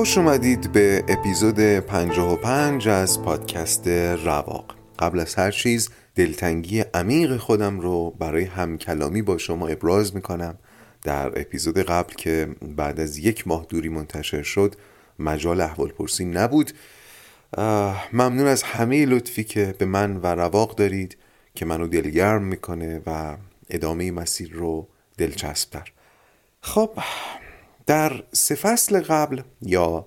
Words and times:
خوش 0.00 0.18
اومدید 0.18 0.72
به 0.72 1.04
اپیزود 1.08 1.60
55 1.60 2.88
از 2.88 3.22
پادکست 3.22 3.88
رواق. 3.88 4.74
قبل 4.98 5.20
از 5.20 5.34
هر 5.34 5.50
چیز 5.50 5.90
دلتنگی 6.14 6.80
عمیق 6.80 7.36
خودم 7.36 7.80
رو 7.80 8.10
برای 8.10 8.44
همکلامی 8.44 9.22
با 9.22 9.38
شما 9.38 9.68
ابراز 9.68 10.14
می‌کنم. 10.14 10.58
در 11.02 11.40
اپیزود 11.40 11.78
قبل 11.78 12.14
که 12.14 12.48
بعد 12.76 13.00
از 13.00 13.18
یک 13.18 13.48
ماه 13.48 13.66
دوری 13.68 13.88
منتشر 13.88 14.42
شد 14.42 14.74
مجال 15.18 15.60
احوال 15.60 15.88
پرسی 15.88 16.24
نبود 16.24 16.72
ممنون 18.12 18.46
از 18.46 18.62
همه 18.62 19.06
لطفی 19.06 19.44
که 19.44 19.74
به 19.78 19.84
من 19.84 20.16
و 20.16 20.26
رواق 20.26 20.74
دارید 20.74 21.16
که 21.54 21.64
منو 21.64 21.86
دلگرم 21.86 22.42
می‌کنه 22.42 23.02
و 23.06 23.36
ادامه 23.70 24.10
مسیر 24.10 24.52
رو 24.52 24.88
دلچسبتر. 25.18 25.92
خب 26.60 26.90
در 27.90 28.22
سه 28.32 28.54
فصل 28.54 29.00
قبل 29.00 29.42
یا 29.62 30.06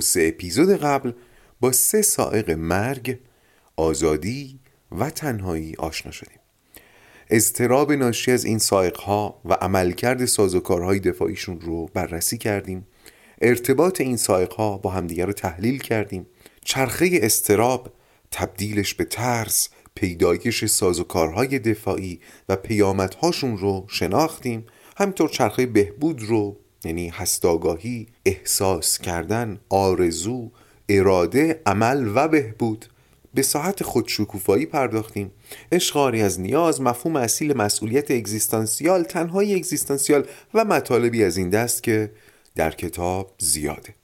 سه 0.00 0.28
اپیزود 0.28 0.76
قبل 0.76 1.12
با 1.60 1.72
سه 1.72 2.02
سائق 2.02 2.50
مرگ 2.50 3.18
آزادی 3.76 4.58
و 4.98 5.10
تنهایی 5.10 5.74
آشنا 5.78 6.12
شدیم. 6.12 6.38
اضطراب 7.30 7.92
ناشی 7.92 8.32
از 8.32 8.44
این 8.44 8.60
ها 9.02 9.40
و 9.44 9.52
عملکرد 9.52 10.24
سازوکارهای 10.24 11.00
دفاعیشون 11.00 11.60
رو 11.60 11.86
بررسی 11.86 12.38
کردیم. 12.38 12.86
ارتباط 13.40 14.00
این 14.00 14.18
ها 14.56 14.78
با 14.78 14.90
همدیگر 14.90 15.26
رو 15.26 15.32
تحلیل 15.32 15.78
کردیم. 15.78 16.26
چرخه 16.64 17.08
استراب 17.22 17.92
تبدیلش 18.30 18.94
به 18.94 19.04
ترس 19.04 19.68
پیدایش 19.94 20.64
سازوکارهای 20.64 21.58
دفاعی 21.58 22.20
و 22.48 22.56
پیامدهاشون 22.56 23.58
رو 23.58 23.86
شناختیم. 23.88 24.66
همینطور 25.02 25.28
چرخه 25.28 25.66
بهبود 25.66 26.22
رو 26.22 26.56
یعنی 26.84 27.08
هستاگاهی 27.08 28.06
احساس 28.24 28.98
کردن 28.98 29.60
آرزو 29.68 30.50
اراده 30.88 31.60
عمل 31.66 32.12
و 32.14 32.28
بهبود. 32.28 32.86
به 33.34 33.42
ساعت 33.42 33.82
خودشکوفایی 33.82 34.66
پرداختیم. 34.66 35.30
اشغاری 35.72 36.22
از 36.22 36.40
نیاز 36.40 36.80
مفهوم 36.80 37.16
اصیل 37.16 37.56
مسئولیت 37.56 38.10
اگزیستانسیال 38.10 39.02
تنهایی 39.02 39.54
اگزیستانسیال 39.54 40.26
و 40.54 40.64
مطالبی 40.64 41.24
از 41.24 41.36
این 41.36 41.50
دست 41.50 41.82
که 41.82 42.12
در 42.54 42.70
کتاب 42.70 43.34
زیاده. 43.38 43.94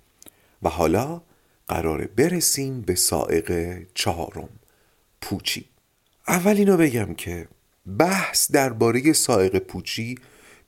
و 0.62 0.68
حالا 0.68 1.22
قراره 1.68 2.08
برسیم 2.16 2.80
به 2.80 2.94
سائق 2.94 3.78
چهارم 3.94 4.48
پوچی. 5.20 5.64
اول 6.28 6.56
اینو 6.56 6.76
بگم 6.76 7.14
که 7.14 7.48
بحث 7.98 8.50
درباره 8.50 9.12
سائق 9.12 9.58
پوچی 9.58 10.18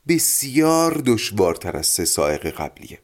بسیار 0.09 1.03
دشوارتر 1.07 1.77
از 1.77 1.87
سه 1.87 2.05
سائق 2.05 2.47
قبلیه. 2.47 2.99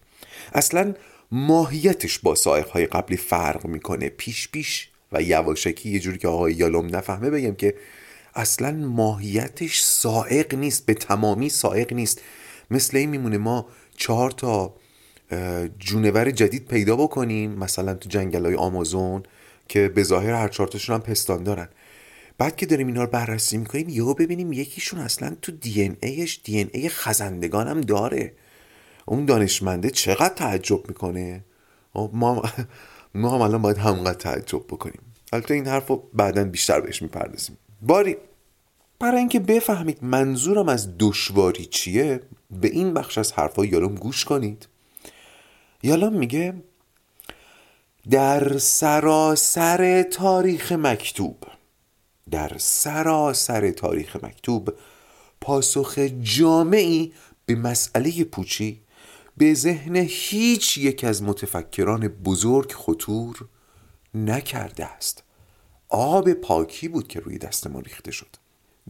اصلا 0.53 0.95
ماهیتش 1.31 2.19
با 2.19 2.35
سائق 2.35 2.69
های 2.69 2.87
قبلی 2.87 3.17
فرق 3.17 3.67
می‌کنه. 3.67 4.09
پیش 4.09 4.49
پیش 4.49 4.91
و 5.13 5.23
یواشکی 5.23 5.91
یه 5.91 6.01
جوری 6.01 6.19
که 6.19 6.29
آقای 6.29 6.53
یالوم 6.53 6.97
نفهمه 6.97 7.31
بگم 7.31 7.55
که 7.55 7.75
اصلا 8.35 8.73
ماهیتش 8.73 9.81
سائق 9.81 10.55
نیست 10.55 10.87
به 10.87 10.95
تمامی 10.95 11.49
سائق 11.49 11.93
نیست. 11.93 12.21
مثل 12.71 12.97
این 12.97 13.11
میمونه 13.11 13.39
ما 13.39 13.67
چهار 13.97 14.31
تا 14.31 14.75
جونور 15.79 16.31
جدید 16.31 16.69
پیدا 16.69 16.97
بکنیم 16.97 17.51
مثلا 17.51 17.95
تو 17.95 18.09
جنگل 18.09 18.45
های 18.47 18.55
آمازون 18.55 19.23
که 19.69 19.89
به 19.89 20.03
ظاهر 20.03 20.33
هر 20.33 20.49
چهار 20.49 20.69
تاشون 20.69 20.95
هم 20.95 21.03
پستان 21.03 21.43
دارن. 21.43 21.69
بعد 22.39 22.57
که 22.57 22.67
داریم 22.67 22.87
اینا 22.87 23.03
رو 23.03 23.11
بررسی 23.11 23.57
می‌کنیم 23.57 23.89
یهو 23.89 24.15
ببینیم 24.15 24.53
یکیشون 24.53 25.01
اصلا 25.01 25.37
تو 25.43 25.53
دی 25.53 25.85
ان 25.85 25.97
ایش 26.03 26.41
دی 26.45 26.61
ان 26.61 26.71
ای 26.73 26.89
خزندگان 26.89 27.69
هم 27.69 27.81
داره. 27.81 28.33
اون 29.07 29.25
دانشمنده 29.25 29.91
چقدر 29.91 30.35
تعجب 30.35 30.89
می‌کنه؟ 30.89 31.45
ما 31.95 32.43
ما 33.15 33.31
هم 33.31 33.41
الان 33.41 33.63
باید 33.63 33.79
همونقدر 33.79 34.19
تعجب 34.19 34.67
بکنیم. 34.67 35.01
البته 35.33 35.55
این 35.55 35.67
حرف 35.67 35.87
رو 35.87 36.09
بعدا 36.15 36.45
بیشتر 36.45 36.81
بهش 36.81 37.03
می‌پردازیم. 37.03 37.59
باری 37.83 38.17
برای 38.99 39.19
اینکه 39.19 39.41
بفهمید 39.41 39.99
منظورم 40.05 40.69
از 40.69 40.89
دشواری 40.99 41.67
چیه 41.67 42.21
به 42.51 42.69
این 42.69 42.95
بخش 42.95 43.19
از 43.19 43.33
حرفای 43.33 43.69
یالوم 43.69 43.95
گوش 43.95 44.25
کنید. 44.25 44.69
یالوم 45.83 46.13
میگه 46.13 46.55
در 48.11 48.59
سراسر 48.59 50.03
تاریخ 50.03 50.73
مکتوب 50.73 51.37
در 52.31 52.53
سراسر 52.59 53.71
تاریخ 53.71 54.17
مکتوب 54.17 54.75
پاسخ 55.41 55.99
جامعی 56.21 57.13
به 57.47 57.55
مسئله 57.55 58.25
پوچی 58.25 58.83
به 59.37 59.55
ذهن 59.55 59.97
هیچ 59.97 60.79
یک 60.79 61.05
از 61.05 61.23
متفکران 61.23 62.09
بزرگ 62.09 62.73
خطور 62.73 63.49
نکرده 64.15 64.87
است. 64.87 65.23
آب 65.89 66.33
پاکی 66.33 66.89
بود 66.89 67.09
که 67.09 67.21
روی 67.21 67.39
دست 67.39 67.67
ما 67.67 67.81
ریخته 67.81 68.11
شد. 68.11 68.37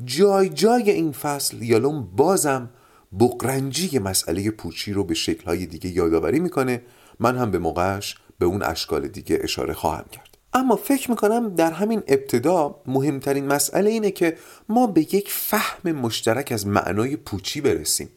جای 0.05 0.49
جای 0.49 0.91
این 0.91 1.13
فصل 1.13 1.63
یالوم 1.63 2.03
بازم 2.17 2.71
بقرنجی 3.21 3.99
مسئله 3.99 4.51
پوچی 4.51 4.93
رو 4.93 5.05
به 5.05 5.15
شکلهای 5.15 5.67
دیگه 5.67 5.91
یادآوری 5.91 6.41
می‌کنه. 6.41 6.83
من 7.21 7.37
هم 7.37 7.51
به 7.51 7.59
موقعش 7.59 8.17
به 8.39 8.47
اون 8.47 8.63
اشکال 8.63 9.09
دیگه 9.09 9.39
اشاره 9.43 9.75
خواهم 9.75 10.05
کرد. 10.13 10.36
اما 10.53 10.77
فکر 10.77 11.11
می‌کنم 11.11 11.55
در 11.55 11.73
همین 11.73 12.03
ابتدا 12.07 12.81
مهمترین 12.87 13.47
مسئله 13.47 13.91
اینه 13.91 14.11
که 14.11 14.37
ما 14.69 14.87
به 14.87 15.01
یک 15.01 15.31
فهم 15.31 15.93
مشترک 15.93 16.53
از 16.53 16.67
معنای 16.67 17.17
پوچی 17.17 17.61
برسیم. 17.61 18.09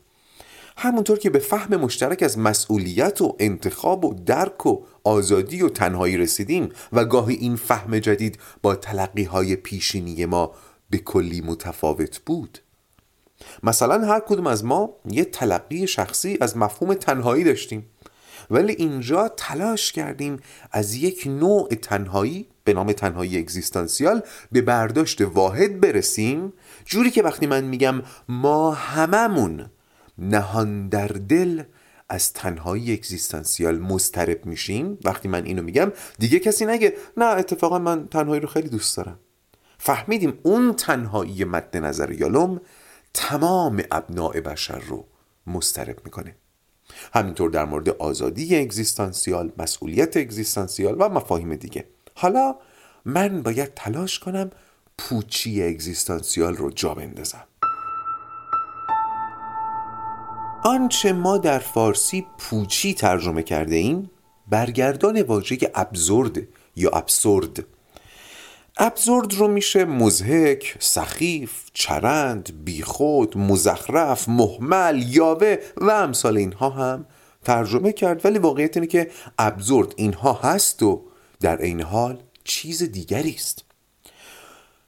همونطور 0.78 1.20
که 1.20 1.30
به 1.30 1.40
فهم 1.40 1.76
مشترک 1.76 2.24
از 2.24 2.38
مسئولیت 2.38 3.22
و 3.22 3.36
انتخاب 3.40 4.06
و 4.06 4.14
درک 4.14 4.66
و 4.66 4.82
آزادی 5.04 5.62
و 5.62 5.70
تنهایی 5.70 6.18
رسیدیم 6.18 6.70
و 6.92 7.06
گاهی 7.06 7.36
این 7.36 7.56
فهم 7.56 8.00
جدید 8.00 8.40
با 8.62 8.76
تلقی 8.76 9.24
های 9.24 9.56
پیشینی 9.56 10.26
ما 10.26 10.52
به 10.90 10.98
کلی 10.98 11.42
متفاوت 11.42 12.20
بود. 12.20 12.60
مثلا 13.64 14.08
هر 14.08 14.20
کدوم 14.20 14.48
از 14.48 14.66
ما 14.66 14.90
یه 15.06 15.26
تلقی 15.26 15.88
شخصی 15.88 16.38
از 16.42 16.58
مفهوم 16.58 16.94
تنهایی 16.94 17.44
داشتیم. 17.44 17.86
ولی 18.50 18.74
اینجا 18.74 19.28
تلاش 19.28 19.92
کردیم 19.92 20.40
از 20.72 20.96
یک 20.96 21.28
نوع 21.28 21.68
تنهایی 21.68 22.48
به 22.64 22.74
نام 22.74 22.92
تنهایی 22.92 23.38
اگزیستانسیال 23.38 24.22
به 24.52 24.62
برداشت 24.62 25.22
واحد 25.22 25.82
برسیم. 25.82 26.54
جوری 26.86 27.12
که 27.12 27.24
وقتی 27.24 27.48
من 27.48 27.64
میگم 27.64 28.02
ما 28.30 28.72
هممون 28.72 29.66
نهان 30.18 30.90
در 30.90 31.08
دل 31.08 31.64
از 32.10 32.34
تنهایی 32.34 32.94
اگزیستانسیال 32.94 33.80
مسترب 33.80 34.46
میشیم. 34.46 34.98
وقتی 35.04 35.28
من 35.28 35.46
اینو 35.46 35.62
میگم 35.62 35.92
دیگه 36.20 36.40
کسی 36.40 36.66
نگه 36.66 36.94
نه 37.18 37.26
اتفاقا 37.26 37.80
من 37.80 38.08
تنهایی 38.08 38.42
رو 38.42 38.48
خیلی 38.48 38.70
دوست 38.70 38.98
دارم. 38.98 39.20
فهمیدیم 39.78 40.40
اون 40.44 40.74
تنهایی 40.74 41.44
مد 41.44 41.78
نظر 41.78 42.12
یالوم 42.12 42.62
تمام 43.14 43.84
ابناع 43.92 44.40
بشر 44.40 44.80
رو 44.80 45.06
مسترب 45.48 45.98
می‌کنه. 46.06 46.36
همینطور 47.14 47.50
در 47.50 47.66
مورد 47.66 47.90
آزادی 47.90 48.58
اگزیستانسیال 48.58 49.52
مسئولیت 49.58 50.18
اگزیستانسیال 50.18 50.96
و 51.00 51.10
مفاهیم 51.10 51.56
دیگه. 51.56 51.86
حالا 52.16 52.56
من 53.06 53.42
باید 53.42 53.74
تلاش 53.76 54.20
کنم 54.20 54.52
پوچی 54.98 55.64
اگزیستانسیال 55.64 56.56
رو 56.56 56.72
جا 56.72 56.94
بندازم. 56.94 57.44
آنچه 60.64 61.14
ما 61.14 61.38
در 61.38 61.60
فارسی 61.60 62.26
پوچی 62.38 62.94
ترجمه 62.94 63.44
کرده 63.44 63.76
ایم 63.76 64.10
برگردان 64.48 65.22
واژه 65.22 65.58
ابزورد 65.76 66.38
یا 66.76 66.90
ابسورد 66.90 67.66
ابزورد 68.82 69.34
رو 69.34 69.48
میشه 69.48 69.86
مزهک، 69.86 70.76
سخیف، 70.80 71.64
چرند، 71.74 72.66
بیخود، 72.66 73.38
مزخرف، 73.38 74.30
محمل، 74.30 75.04
یاوه 75.08 75.56
و 75.78 75.90
امثال 75.92 76.38
اینها 76.38 76.70
هم 76.70 77.06
ترجمه 77.44 77.92
کرد. 77.92 78.26
ولی 78.26 78.40
واقعیت 78.40 78.78
اینه 78.78 78.88
که 78.88 79.12
ابزورد 79.40 79.94
اینها 79.98 80.34
هست 80.34 80.84
و 80.84 81.02
در 81.40 81.62
این 81.62 81.82
حال 81.82 82.18
چیز 82.44 82.84
دیگری 82.84 83.36
است. 83.36 83.64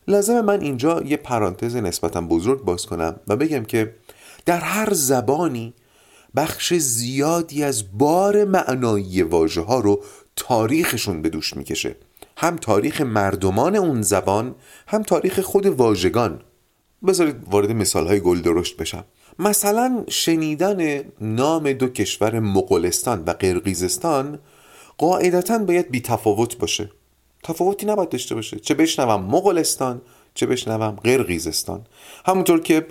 لازم 0.08 0.42
من 0.42 0.62
اینجا 0.62 1.02
یه 1.02 1.18
پرانتز 1.18 1.76
نسبتا 1.76 2.22
بزرگ 2.22 2.64
باز 2.64 2.86
کنم 2.86 3.20
و 3.28 3.36
بگم 3.36 3.64
که 3.64 3.96
در 4.46 4.60
هر 4.60 4.94
زبانی 4.94 5.74
بخش 6.36 6.74
زیادی 6.74 7.64
از 7.64 7.98
بار 7.98 8.46
معنایی 8.46 9.22
واژه 9.22 9.62
ها 9.62 9.80
رو 9.80 10.04
تاریخشون 10.36 11.22
به 11.22 11.30
دوش 11.30 11.58
می‌کشه. 11.58 11.96
هم 12.42 12.56
تاریخ 12.56 13.02
مردمان 13.02 13.76
اون 13.76 14.02
زبان 14.02 14.56
هم 14.88 15.04
تاریخ 15.04 15.40
خود 15.40 15.66
واژگان. 15.66 16.42
بذارید 17.08 17.36
وارد 17.52 17.72
مثال 17.72 18.08
های 18.08 18.20
گل 18.20 18.42
درشت 18.42 18.78
بشم. 18.78 19.06
مثلا 19.40 20.04
شنیدن 20.10 21.04
نام 21.22 21.74
دو 21.74 21.88
کشور 21.88 22.40
مغولستان 22.40 23.24
و 23.28 23.32
قرقیزستان 23.32 24.40
قاعدتا 24.98 25.58
باید 25.58 25.92
بی 25.92 26.02
تفاوت 26.02 26.58
باشه. 26.58 26.92
تفاوتی 27.44 27.86
نباید 27.86 28.10
داشته 28.10 28.36
باشه. 28.36 28.60
چه 28.60 28.74
بشنوم 28.74 29.22
مغولستان 29.24 30.02
چه 30.34 30.46
بشنوم 30.46 30.92
قرقیزستان. 31.04 31.86
همونطور 32.26 32.60
که 32.60 32.88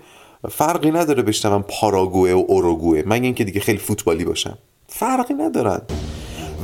فرقی 0.51 0.91
نداره 0.91 1.23
بشنوم 1.23 1.65
پاراگوه 1.69 2.33
و 2.33 2.45
اوروگوه 2.49 3.03
مگه 3.07 3.25
اینکه 3.25 3.45
دیگه 3.45 3.61
خیلی 3.61 3.79
فوتبالی 3.79 4.25
باشم. 4.25 4.59
فرقی 4.89 5.35
ندارن. 5.35 5.81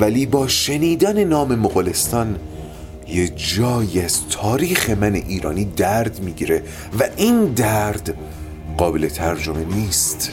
ولی 0.00 0.26
با 0.26 0.48
شنیدن 0.48 1.24
نام 1.24 1.54
مغولستان 1.54 2.38
یه 3.08 3.28
جایی 3.28 4.00
از 4.00 4.28
تاریخ 4.30 4.90
من 4.90 5.14
ایرانی 5.14 5.64
درد 5.64 6.20
می‌گیره 6.20 6.62
و 7.00 7.08
این 7.16 7.44
درد 7.44 8.14
قابل 8.78 9.08
ترجمه 9.08 9.64
نیست. 9.64 10.30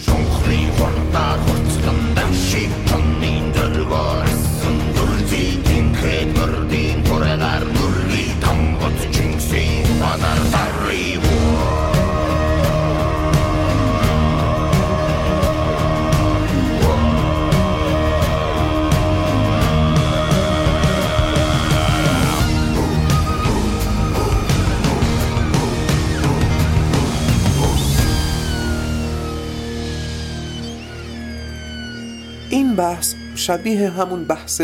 بحث 32.76 33.16
شبیه 33.36 33.90
همون 33.90 34.28
بحث 34.28 34.62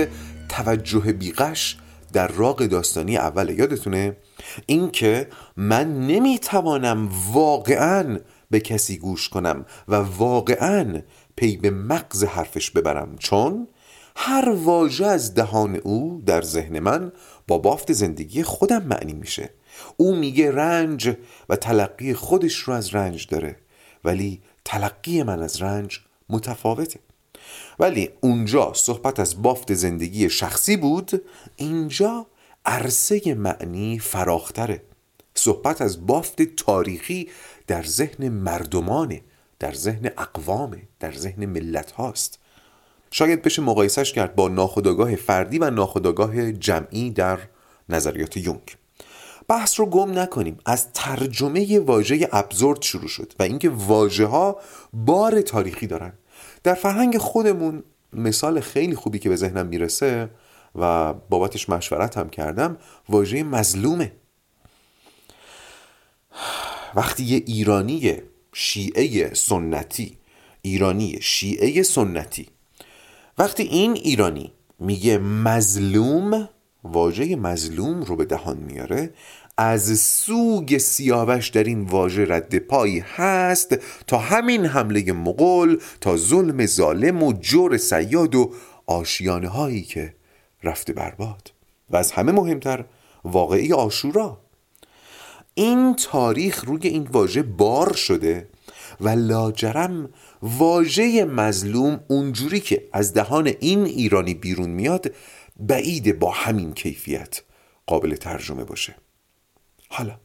توجه 0.49 0.99
بیغش 0.99 1.77
در 2.13 2.27
راق 2.27 2.65
داستانی 2.65 3.17
اول. 3.17 3.49
یادتونه؟ 3.49 4.17
اینکه 4.65 5.27
من 5.57 6.07
نمی‌توانم 6.07 7.09
واقعا 7.31 8.19
به 8.49 8.59
کسی 8.59 8.97
گوش 8.97 9.29
کنم 9.29 9.65
و 9.87 9.95
واقعا 9.95 11.01
پی 11.35 11.57
به 11.57 11.69
مغز 11.69 12.23
حرفش 12.23 12.71
ببرم 12.71 13.15
چون 13.19 13.67
هر 14.15 14.49
واژه 14.49 15.05
از 15.05 15.33
دهان 15.33 15.75
او 15.75 16.21
در 16.25 16.41
ذهن 16.41 16.79
من 16.79 17.11
با 17.47 17.57
بافت 17.57 17.93
زندگی 17.93 18.43
خودم 18.43 18.83
معنی 18.83 19.13
میشه. 19.13 19.49
او 19.97 20.15
میگه 20.15 20.51
رنج 20.51 21.15
و 21.49 21.55
تلقی 21.55 22.13
خودش 22.13 22.55
رو 22.55 22.73
از 22.73 22.95
رنج 22.95 23.27
داره 23.27 23.55
ولی 24.03 24.41
تلقی 24.65 25.23
من 25.23 25.41
از 25.41 25.61
رنج 25.61 25.99
متفاوته. 26.29 26.99
ولی 27.79 28.09
اونجا 28.21 28.73
صحبت 28.73 29.19
از 29.19 29.41
بافت 29.41 29.73
زندگی 29.73 30.29
شخصی 30.29 30.77
بود 30.77 31.21
اینجا 31.55 32.25
عرصه 32.65 33.33
معنی 33.33 33.99
فراختره. 33.99 34.83
صحبت 35.35 35.81
از 35.81 36.05
بافت 36.05 36.41
تاریخی 36.41 37.29
در 37.67 37.83
ذهن 37.83 38.29
مردمانه 38.29 39.21
در 39.59 39.73
ذهن 39.73 40.11
اقوامه 40.17 40.81
در 40.99 41.11
ذهن 41.11 41.45
ملت 41.45 41.91
هاست 41.91 42.39
شاید 43.11 43.41
بشه 43.41 43.61
مقایسش 43.61 44.13
کرد 44.13 44.35
با 44.35 44.47
ناخودآگاه 44.47 45.15
فردی 45.15 45.59
و 45.59 45.69
ناخودآگاه 45.69 46.51
جمعی 46.51 47.09
در 47.11 47.39
نظریات 47.89 48.37
یونگ. 48.37 48.75
بحث 49.47 49.79
رو 49.79 49.85
گم 49.85 50.19
نکنیم. 50.19 50.57
از 50.65 50.93
ترجمه 50.93 51.79
واژه 51.79 52.29
ابزورد 52.31 52.81
شروع 52.81 53.07
شد 53.07 53.33
و 53.39 53.43
اینکه 53.43 53.69
واژه 53.69 54.25
ها 54.25 54.57
بار 54.93 55.41
تاریخی 55.41 55.87
دارن. 55.87 56.13
در 56.63 56.73
فرهنگ 56.73 57.17
خودمون 57.17 57.83
مثال 58.13 58.59
خیلی 58.59 58.95
خوبی 58.95 59.19
که 59.19 59.29
به 59.29 59.35
ذهنم 59.35 59.65
می‌رسه 59.65 60.29
و 60.75 61.13
بابتش 61.13 61.69
مشورت 61.69 62.17
هم 62.17 62.29
کردم 62.29 62.77
واژه 63.09 63.43
مظلومه. 63.43 64.11
وقتی 66.95 67.23
یه 67.23 67.43
ایرانی 67.45 68.15
شیعه 68.53 69.33
سنتی 69.33 70.17
ایرانی 70.61 71.17
شیعه 71.21 71.83
سنتی 71.83 72.47
وقتی 73.37 73.63
این 73.63 73.91
ایرانی 73.93 74.51
میگه 74.79 75.17
مظلوم 75.17 76.49
واژه 76.83 77.35
مظلوم 77.35 78.03
رو 78.03 78.15
به 78.15 78.25
دهان 78.25 78.57
میاره 78.57 79.13
از 79.61 79.99
سوگ 79.99 80.77
سیاوش 80.77 81.49
در 81.49 81.63
این 81.63 81.81
واژه 81.81 82.25
رد 82.25 82.57
پایی 82.57 82.99
هست 82.99 83.77
تا 84.07 84.17
همین 84.17 84.65
حمله 84.65 85.13
مغول 85.13 85.81
تا 86.01 86.17
ظلم 86.17 86.65
ظالم 86.65 87.23
و 87.23 87.33
جور 87.33 87.77
سیاد 87.77 88.35
و 88.35 88.53
آشیانه 88.85 89.47
هایی 89.47 89.81
که 89.81 90.15
رفته 90.63 90.93
برباد 90.93 91.51
و 91.89 91.97
از 91.97 92.11
همه 92.11 92.31
مهمتر 92.31 92.85
واقعی 93.23 93.73
آشورا. 93.73 94.37
این 95.53 95.95
تاریخ 95.95 96.65
روی 96.65 96.87
این 96.87 97.03
واژه 97.03 97.43
بار 97.43 97.93
شده 97.93 98.47
و 99.01 99.09
لاجرم 99.09 100.09
واژه 100.41 101.25
مظلوم 101.25 101.99
اونجوری 102.07 102.59
که 102.59 102.87
از 102.93 103.13
دهان 103.13 103.47
این 103.59 103.85
ایرانی 103.85 104.33
بیرون 104.33 104.69
میاد 104.69 105.11
بعید 105.59 106.19
با 106.19 106.31
همین 106.31 106.73
کیفیت 106.73 107.41
قابل 107.87 108.15
ترجمه 108.15 108.63
باشه. 108.63 108.95
حالا 109.89 110.19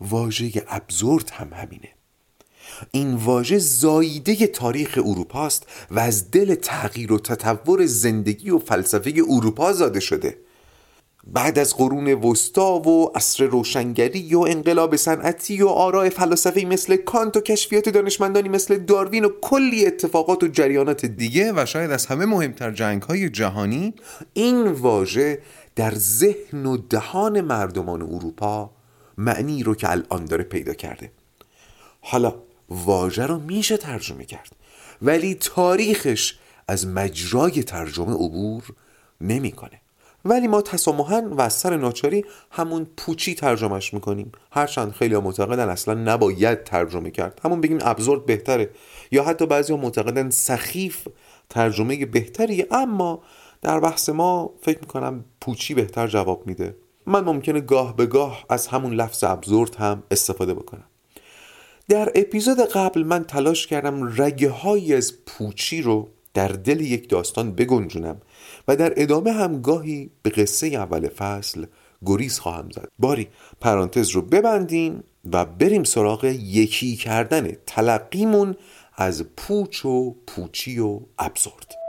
واژه 0.00 0.64
ابزورد 0.68 1.30
هم 1.30 1.52
همینه. 1.52 1.88
این 2.90 3.14
واژه 3.14 3.58
زاییده 3.58 4.46
تاریخ 4.46 4.98
اروپا 5.04 5.46
است 5.46 5.66
و 5.90 5.98
از 5.98 6.30
دل 6.30 6.54
تغییر 6.54 7.12
و 7.12 7.18
تطور 7.18 7.86
زندگی 7.86 8.50
و 8.50 8.58
فلسفه 8.58 9.12
اروپا 9.28 9.72
زاده 9.72 10.00
شده. 10.00 10.38
بعد 11.26 11.58
از 11.58 11.76
قرون 11.76 12.14
وسطا 12.14 12.78
و 12.78 13.10
عصر 13.14 13.44
روشنگری 13.44 14.34
و 14.34 14.40
انقلاب 14.40 14.96
صنعتی 14.96 15.62
و 15.62 15.68
آراء 15.68 16.10
فلاسفه 16.10 16.64
مثل 16.64 16.96
کانت 16.96 17.36
و 17.36 17.40
کشفیات 17.40 17.88
دانشمندانی 17.88 18.48
مثل 18.48 18.78
داروین 18.78 19.24
و 19.24 19.28
کلی 19.40 19.86
اتفاقات 19.86 20.42
و 20.42 20.48
جریانات 20.48 21.06
دیگه 21.06 21.52
و 21.56 21.66
شاید 21.66 21.90
از 21.90 22.06
همه 22.06 22.26
مهمتر 22.26 22.70
جنگ 22.70 23.02
های 23.02 23.30
جهانی 23.30 23.94
این 24.34 24.68
واژه 24.68 25.38
در 25.76 25.94
ذهن 25.94 26.66
و 26.66 26.76
دهان 26.76 27.40
مردمان 27.40 28.02
اروپا 28.02 28.70
معنی 29.18 29.62
رو 29.62 29.74
که 29.74 29.90
الان 29.90 30.24
داره 30.24 30.44
پیدا 30.44 30.74
کرده. 30.74 31.12
حالا 32.00 32.34
واژه 32.68 33.26
رو 33.26 33.38
میشه 33.38 33.76
ترجمه 33.76 34.24
کرد 34.24 34.52
ولی 35.02 35.34
تاریخش 35.34 36.38
از 36.68 36.86
مجرای 36.86 37.62
ترجمه 37.62 38.14
عبور 38.14 38.62
نمی‌کنه. 39.20 39.80
ولی 40.24 40.48
ما 40.48 40.62
تسامحا 40.62 41.28
و 41.30 41.40
از 41.40 41.52
سر 41.52 41.76
ناچاری 41.76 42.24
همون 42.50 42.86
پوچی 42.96 43.34
ترجمهش 43.34 43.94
می‌کنیم. 43.94 44.32
هرچند 44.52 44.92
خیلی 44.92 45.16
معتقدن 45.16 45.68
اصلا 45.68 45.94
نباید 45.94 46.64
ترجمه 46.64 47.10
کرد. 47.10 47.40
همون 47.44 47.60
بگیم 47.60 47.78
ابزورد 47.82 48.26
بهتره. 48.26 48.70
یا 49.10 49.24
حتی 49.24 49.46
بعضی 49.46 49.72
ها 49.72 49.78
معتقدن 49.78 50.30
سخیف 50.30 51.08
ترجمه 51.50 52.06
بهتری 52.06 52.66
اما 52.70 53.22
در 53.62 53.80
بحث 53.80 54.08
ما 54.08 54.50
فکر 54.62 54.78
می‌کنم 54.80 55.24
پوچی 55.40 55.74
بهتر 55.74 56.06
جواب 56.06 56.46
میده. 56.46 56.76
من 57.06 57.24
ممکنه 57.24 57.60
گاه 57.60 57.96
به 57.96 58.06
گاه 58.06 58.44
از 58.50 58.66
همون 58.66 58.94
لفظ 58.94 59.24
ابزورد 59.24 59.74
هم 59.74 60.02
استفاده 60.10 60.54
بکنم. 60.54 60.84
در 61.88 62.12
اپیزود 62.14 62.60
قبل 62.60 63.02
من 63.02 63.24
تلاش 63.24 63.66
کردم 63.66 64.22
رگه 64.22 64.50
های 64.50 64.94
از 64.94 65.12
پوچی 65.26 65.82
رو 65.82 66.08
در 66.34 66.48
دل 66.48 66.80
یک 66.80 67.08
داستان 67.08 67.52
بگنجونم 67.52 68.20
و 68.68 68.76
در 68.76 68.92
ادامه 68.96 69.32
هم 69.32 69.60
گاهی 69.60 70.10
به 70.22 70.30
قصه 70.30 70.66
اول 70.66 71.08
فصل 71.08 71.66
گریز 72.06 72.38
خواهم 72.38 72.70
زد. 72.70 72.88
باری 72.98 73.28
پرانتز 73.60 74.10
رو 74.10 74.22
ببندیم 74.22 75.04
و 75.32 75.44
بریم 75.44 75.84
سراغ 75.84 76.24
یکی 76.24 76.96
کردن 76.96 77.52
تلقیمون 77.66 78.56
از 78.96 79.24
پوچ 79.36 79.84
و 79.84 80.14
پوچی 80.26 80.78
و 80.78 81.00
ابزورد. 81.18 81.83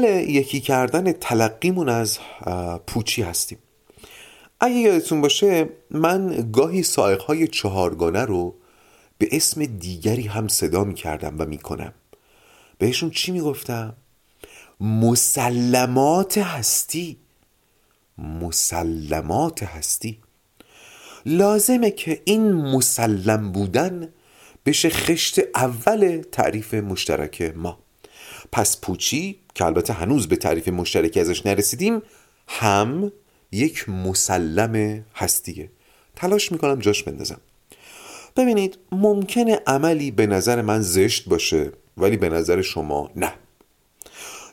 دنبال 0.00 0.28
یکی 0.28 0.60
کردن 0.60 1.12
تلقیمون 1.12 1.88
از 1.88 2.18
پوچی 2.86 3.22
هستیم. 3.22 3.58
اگه 4.60 4.76
یادتون 4.76 5.20
باشه 5.20 5.68
من 5.90 6.50
گاهی 6.52 6.82
سائقهای 6.82 7.48
چهارگانه 7.48 8.24
رو 8.24 8.54
به 9.18 9.28
اسم 9.32 9.64
دیگری 9.64 10.26
هم 10.26 10.48
صدا 10.48 10.84
می 10.84 10.94
کردم 10.94 11.36
و 11.38 11.46
می 11.46 11.58
کنم 11.58 11.92
بهشون 12.78 13.10
چی 13.10 13.32
می 13.32 13.40
گفتم؟ 13.40 13.96
مسلمات 14.80 16.38
هستی. 16.38 17.16
مسلمات 18.18 19.62
هستی. 19.62 20.18
لازمه 21.26 21.90
که 21.90 22.22
این 22.24 22.52
مسلم 22.52 23.52
بودن 23.52 24.08
بشه 24.66 24.90
خشت 24.90 25.40
اول 25.54 26.22
تعریف 26.32 26.74
مشترک 26.74 27.52
ما. 27.56 27.78
پس 28.52 28.80
پوچی 28.80 29.40
که 29.54 29.64
البته 29.64 29.92
هنوز 29.92 30.28
به 30.28 30.36
تعریف 30.36 30.68
مشترکی 30.68 31.20
ازش 31.20 31.46
نرسیدیم 31.46 32.02
هم 32.48 33.12
یک 33.52 33.88
مسلم 33.88 35.04
هستیه. 35.14 35.70
تلاش 36.16 36.52
می‌کنم 36.52 36.78
جاش 36.78 37.02
بندازم. 37.02 37.40
ببینید 38.36 38.78
ممکنه 38.92 39.60
عملی 39.66 40.10
به 40.10 40.26
نظر 40.26 40.62
من 40.62 40.80
زشت 40.80 41.28
باشه 41.28 41.72
ولی 41.96 42.16
به 42.16 42.28
نظر 42.28 42.62
شما 42.62 43.10
نه. 43.16 43.32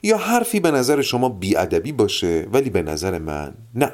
یا 0.04 0.18
حرفی 0.18 0.60
به 0.60 0.72
نظر 0.72 1.02
شما 1.02 1.30
بیادبی 1.30 1.92
باشه 1.92 2.48
ولی 2.54 2.70
به 2.70 2.82
نظر 2.82 3.18
من 3.18 3.54
نه. 3.76 3.92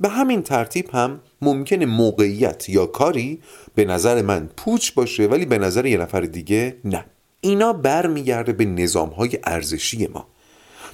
به 0.00 0.08
همین 0.08 0.42
ترتیب 0.42 0.90
هم 0.90 1.20
ممکنه 1.42 1.86
موقعیت 1.86 2.68
یا 2.68 2.86
کاری 2.86 3.42
به 3.74 3.84
نظر 3.84 4.22
من 4.22 4.50
پوچ 4.56 4.92
باشه 4.92 5.26
ولی 5.26 5.46
به 5.46 5.58
نظر 5.58 5.86
یه 5.86 5.98
نفر 5.98 6.20
دیگه 6.20 6.76
نه. 6.84 7.04
اینا 7.40 7.72
برمیگرده 7.72 8.52
به 8.52 8.64
نظام 8.64 9.08
های 9.08 9.38
ارزشی 9.44 10.06
ما. 10.06 10.26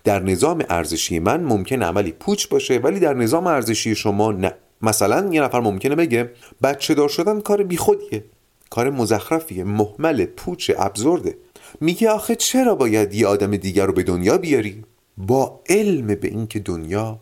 در 0.04 0.22
نظام 0.22 0.64
ارزشی 0.70 1.18
من 1.18 1.42
ممکن 1.42 1.82
عملی 1.82 2.12
پوچ 2.12 2.48
باشه 2.48 2.78
ولی 2.78 3.00
در 3.00 3.14
نظام 3.14 3.46
ارزشی 3.46 3.94
شما 3.94 4.32
نه. 4.32 4.54
مثلا 4.82 5.28
یه 5.32 5.42
نفر 5.42 5.60
ممکنه 5.60 5.94
بگه 5.94 6.30
بچه 6.62 6.94
دار 6.94 7.08
شدن 7.08 7.40
کار 7.40 7.62
بیخودیه. 7.62 8.24
کار 8.70 8.90
مزخرفیه 8.90 9.64
محمل 9.64 10.24
پوچ 10.24 10.70
ابزورده 10.78 11.36
میگه 11.80 12.10
آخه 12.10 12.36
چرا 12.36 12.74
باید 12.74 13.14
یه 13.14 13.26
آدم 13.26 13.56
دیگر 13.56 13.86
رو 13.86 13.92
به 13.92 14.02
دنیا 14.02 14.38
بیاری؟ 14.38 14.84
با 15.18 15.60
علم 15.68 16.06
به 16.06 16.28
اینکه 16.28 16.58
دنیا 16.58 17.20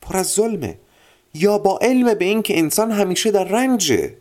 پر 0.00 0.16
از 0.16 0.32
ظلمه. 0.32 0.78
یا 1.34 1.58
با 1.58 1.78
علم 1.82 2.14
به 2.14 2.24
اینکه 2.24 2.58
انسان 2.58 2.90
همیشه 2.90 3.30
در 3.30 3.44
رنجه. 3.44 4.14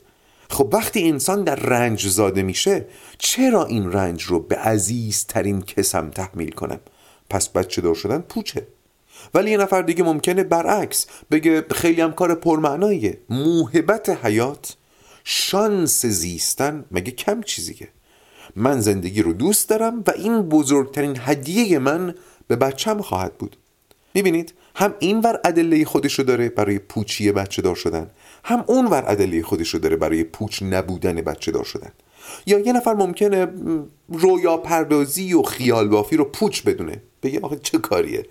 خب 0.52 0.70
وقتی 0.74 1.10
انسان 1.10 1.44
در 1.44 1.56
رنج 1.56 2.08
زاده 2.08 2.44
میشه 2.44 2.86
چرا 3.18 3.66
این 3.66 3.92
رنج 3.92 4.24
رو 4.24 4.40
به 4.40 4.56
عزیزترین 4.56 5.62
کسم 5.62 6.10
تحمیل 6.10 6.52
کنم؟ 6.52 6.80
پس 7.30 7.50
بچه 7.50 7.82
دار 7.82 7.96
شدن 7.96 8.20
پوچه. 8.20 8.68
ولی 9.34 9.52
یه 9.52 9.58
نفر 9.58 9.82
دیگه 9.82 10.04
ممکنه 10.04 10.44
برعکس 10.44 11.06
بگه 11.32 11.66
خیلی 11.72 12.02
هم 12.02 12.14
کار 12.14 12.36
پرمعناییه. 12.36 13.18
موهبت 13.30 14.26
حیات 14.26 14.76
شانس 15.24 16.06
زیستن 16.06 16.86
مگه 16.92 17.12
کم 17.12 17.42
چیزیه؟ 17.42 17.88
من 18.56 18.82
زندگی 18.82 19.22
رو 19.22 19.34
دوست 19.34 19.70
دارم 19.70 20.04
و 20.08 20.12
این 20.16 20.42
بزرگترین 20.42 21.18
هدیه 21.20 21.80
من 21.80 22.16
به 22.48 22.56
بچم 22.56 23.02
خواهد 23.02 23.38
بود. 23.38 23.58
می‌بینید؟ 24.14 24.54
هم 24.76 24.94
این 25.00 25.20
ور 25.20 25.40
ادله 25.46 25.86
خودش 25.86 26.14
رو 26.14 26.24
داره 26.26 26.50
برای 26.50 26.80
پوچی 26.80 27.32
بچه 27.32 27.62
دار 27.62 27.76
شدن 27.76 28.08
هم 28.44 28.64
اون 28.68 28.88
ور 28.88 29.04
ادله 29.08 29.44
خودش 29.44 29.70
رو 29.70 29.80
داره 29.80 29.96
برای 29.96 30.24
پوچ 30.24 30.64
نبودن 30.64 31.16
بچه 31.16 31.52
دار 31.52 31.64
شدن. 31.64 31.92
یا 32.46 32.60
یه 32.60 32.74
نفر 32.74 32.94
ممکنه 32.94 33.48
رویا 34.10 34.58
پردازی 34.58 35.34
و 35.34 35.42
خیال 35.42 35.88
بافی 35.88 36.18
رو 36.18 36.26
پوچ 36.26 36.64
بدونه 36.64 37.02
بگه 37.24 37.40
آخه 37.40 37.60
چه 37.64 37.78
کاریه؟ 37.78 38.26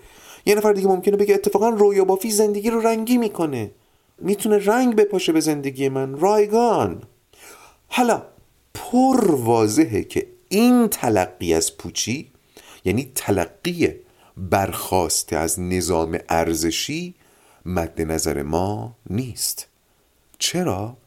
یه 0.45 0.55
نفر 0.55 0.73
دیگه 0.73 0.87
ممکنه 0.87 1.17
بگه 1.17 1.33
اتفاقا 1.33 1.69
رویا 1.69 2.05
بافی 2.05 2.31
زندگی 2.31 2.69
رو 2.69 2.79
رنگی 2.79 3.17
می‌کنه. 3.17 3.71
می‌تونه 4.17 4.65
رنگ 4.65 4.95
بپاشه 4.95 5.31
به 5.31 5.39
زندگی 5.39 5.89
من 5.89 6.19
رایگان. 6.19 7.03
حالا 7.87 8.23
پر 8.73 9.31
واضحه 9.31 10.03
که 10.03 10.27
این 10.49 10.87
تلقی 10.87 11.53
از 11.53 11.77
پوچی 11.77 12.31
یعنی 12.85 13.11
تلقی 13.15 13.95
برخواسته 14.37 15.37
از 15.37 15.59
نظام 15.59 16.19
ارزشی 16.29 17.15
مد 17.65 18.01
نظر 18.01 18.41
ما 18.41 18.95
نیست. 19.09 19.67
چرا؟ 20.39 20.97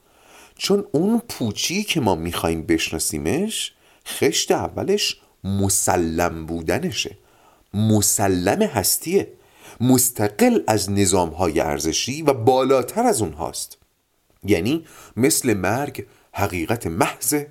چون 0.57 0.87
اون 0.93 1.23
پوچی 1.28 1.85
که 1.85 2.00
ما 2.00 2.14
می‌خوایم 2.14 2.62
بشناسیمش 2.62 3.73
خشت 4.07 4.50
اولش 4.52 5.21
مسلم 5.45 6.47
بودنشه. 6.47 7.19
مسلم 7.75 8.62
هستیه. 8.62 9.33
مستقل 9.81 10.61
از 10.66 10.90
نظام 10.90 11.28
های 11.28 11.61
ارزشی 11.61 12.23
و 12.23 12.33
بالاتر 12.33 13.07
از 13.07 13.23
اونهاست. 13.23 13.78
یعنی 14.45 14.85
مثل 15.16 15.54
مرگ 15.54 16.07
حقیقت 16.33 16.87
محض 16.87 17.45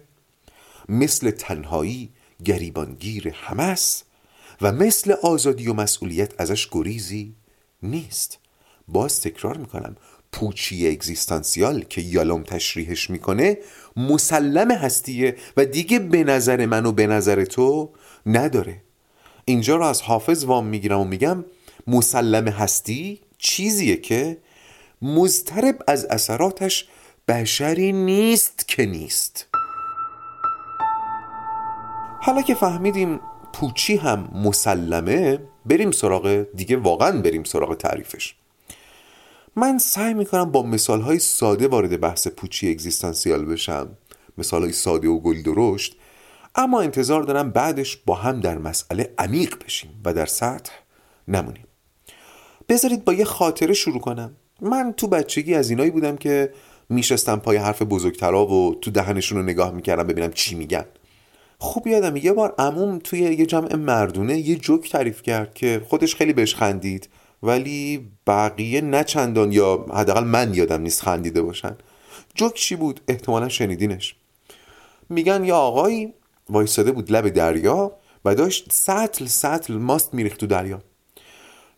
مثل 0.89 1.31
تنهایی 1.31 2.09
گریبانگیر 2.45 3.29
همس 3.29 4.03
و 4.61 4.71
مثل 4.71 5.11
آزادی 5.11 5.67
و 5.67 5.73
مسئولیت 5.73 6.41
ازش 6.41 6.67
گریزی 6.71 7.35
نیست. 7.83 8.39
باز 8.87 9.21
تکرار 9.21 9.57
می‌کنم 9.57 9.95
پوچی 10.31 10.87
اگزیستانسیال 10.87 11.83
که 11.83 12.01
یالوم 12.01 12.43
تشریحش 12.43 13.09
می‌کنه 13.09 13.57
مسلم 13.97 14.71
هستیه 14.71 15.35
و 15.57 15.65
دیگه 15.65 15.99
به 15.99 16.23
نظر 16.23 16.65
من 16.65 16.85
و 16.85 16.91
به 16.91 17.07
نظر 17.07 17.45
تو 17.45 17.91
نداره. 18.25 18.81
اینجا 19.45 19.75
رو 19.75 19.83
از 19.83 20.01
حافظ 20.01 20.43
وام 20.43 20.67
می‌گیرم 20.67 20.99
و 20.99 21.03
میگم 21.03 21.45
مسلم 21.87 22.47
هستی 22.47 23.21
چیزیه 23.37 23.97
که 23.97 24.37
مزترب 25.01 25.83
از 25.87 26.05
اثراتش 26.05 26.87
بشری 27.27 27.91
نیست 27.91 28.67
که 28.67 28.85
نیست. 28.85 29.47
حالا 32.21 32.41
که 32.41 32.55
فهمیدیم 32.55 33.19
پوچی 33.53 33.95
هم 33.95 34.29
مسلمه 34.33 35.39
بریم 35.65 35.91
سراغ 35.91 36.45
دیگه 36.55 36.77
واقعا 36.77 37.21
بریم 37.21 37.43
سراغ 37.43 37.77
تعریفش. 37.77 38.35
من 39.55 39.77
سعی 39.77 40.13
می‌کنم 40.13 40.51
با 40.51 40.63
مثال 40.63 41.01
های 41.01 41.19
ساده 41.19 41.67
وارد 41.67 41.99
بحث 41.99 42.27
پوچی 42.27 42.71
اگزیستانسیال 42.71 43.45
بشم 43.45 43.97
مثال 44.37 44.61
های 44.61 44.71
ساده 44.71 45.07
و 45.07 45.19
گل 45.19 45.41
درشت 45.41 45.95
اما 46.55 46.81
انتظار 46.81 47.23
دارم 47.23 47.49
بعدش 47.49 47.97
با 47.97 48.15
هم 48.15 48.39
در 48.39 48.57
مسئله 48.57 49.13
عمیق 49.17 49.63
بشیم 49.65 50.01
و 50.05 50.13
در 50.13 50.25
سطح 50.25 50.71
نمونیم. 51.27 51.67
بذارید 52.69 53.05
با 53.05 53.13
یه 53.13 53.25
خاطره 53.25 53.73
شروع 53.73 53.99
کنم. 53.99 54.35
من 54.61 54.93
تو 54.97 55.07
بچگی 55.07 55.55
از 55.55 55.69
اینایی 55.69 55.91
بودم 55.91 56.15
که 56.15 56.53
میشستم 56.89 57.39
پای 57.39 57.57
حرف 57.57 57.81
بزرگترا 57.81 58.45
و 58.45 58.75
تو 58.75 58.91
دهنشون 58.91 59.37
رو 59.37 59.43
نگاه 59.43 59.71
می‌کردم 59.71 60.07
ببینم 60.07 60.31
چی 60.31 60.55
میگن. 60.55 60.85
خوب 61.63 61.87
یادم 61.87 62.15
یه 62.15 62.33
بار 62.33 62.55
عموم 62.57 62.99
توی 62.99 63.19
یه 63.19 63.45
جمع 63.45 63.75
مردونه 63.75 64.37
یه 64.37 64.55
جوک 64.55 64.91
تعریف 64.91 65.21
کرد 65.21 65.53
که 65.53 65.81
خودش 65.89 66.15
خیلی 66.15 66.33
بهش 66.33 66.55
خندید 66.55 67.09
ولی 67.43 68.09
بقیه 68.27 68.81
نه 68.81 69.03
چندان 69.03 69.51
یا 69.51 69.85
حداقل 69.93 70.23
من 70.23 70.53
یادم 70.53 70.81
نیست 70.81 71.01
خندیده 71.01 71.41
باشن. 71.41 71.75
جوک 72.35 72.53
چی 72.53 72.75
بود؟ 72.75 73.01
احتمالا 73.07 73.49
شنیدینش. 73.49 74.15
میگن 75.09 75.43
یا 75.43 75.57
آقایی 75.57 76.13
وایستاده 76.49 76.91
بود 76.91 77.11
لب 77.11 77.29
دریا 77.29 77.91
و 78.25 78.35
داشت 78.35 78.71
سطل 78.71 79.25
سطل 79.25 79.73
ماست 79.73 80.13
میریخت 80.13 80.39
تو 80.39 80.47
دریا. 80.47 80.81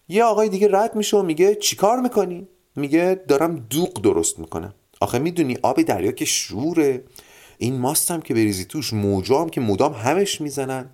یه 0.10 0.24
آقای 0.24 0.50
دیگه 0.50 0.70
رد 0.72 0.96
میشه 0.96 1.18
و 1.18 1.24
میگه 1.24 1.56
چیکار 1.56 2.00
می‌کنی؟ 2.00 2.48
میگه 2.76 3.22
دارم 3.28 3.56
دوغ 3.70 4.02
درست 4.02 4.40
می‌کنم. 4.40 4.74
آخه 5.02 5.20
می‌دونی 5.20 5.58
آب 5.64 5.82
دریا 5.82 6.12
که 6.12 6.26
شوره. 6.26 7.04
این 7.58 7.78
ماستم 7.78 8.20
که 8.20 8.34
بریزی 8.34 8.66
توش 8.66 8.94
موجام 8.94 9.50
که 9.50 9.62
مدام 9.62 9.94
همش 9.94 10.42
می‌زنن. 10.42 10.90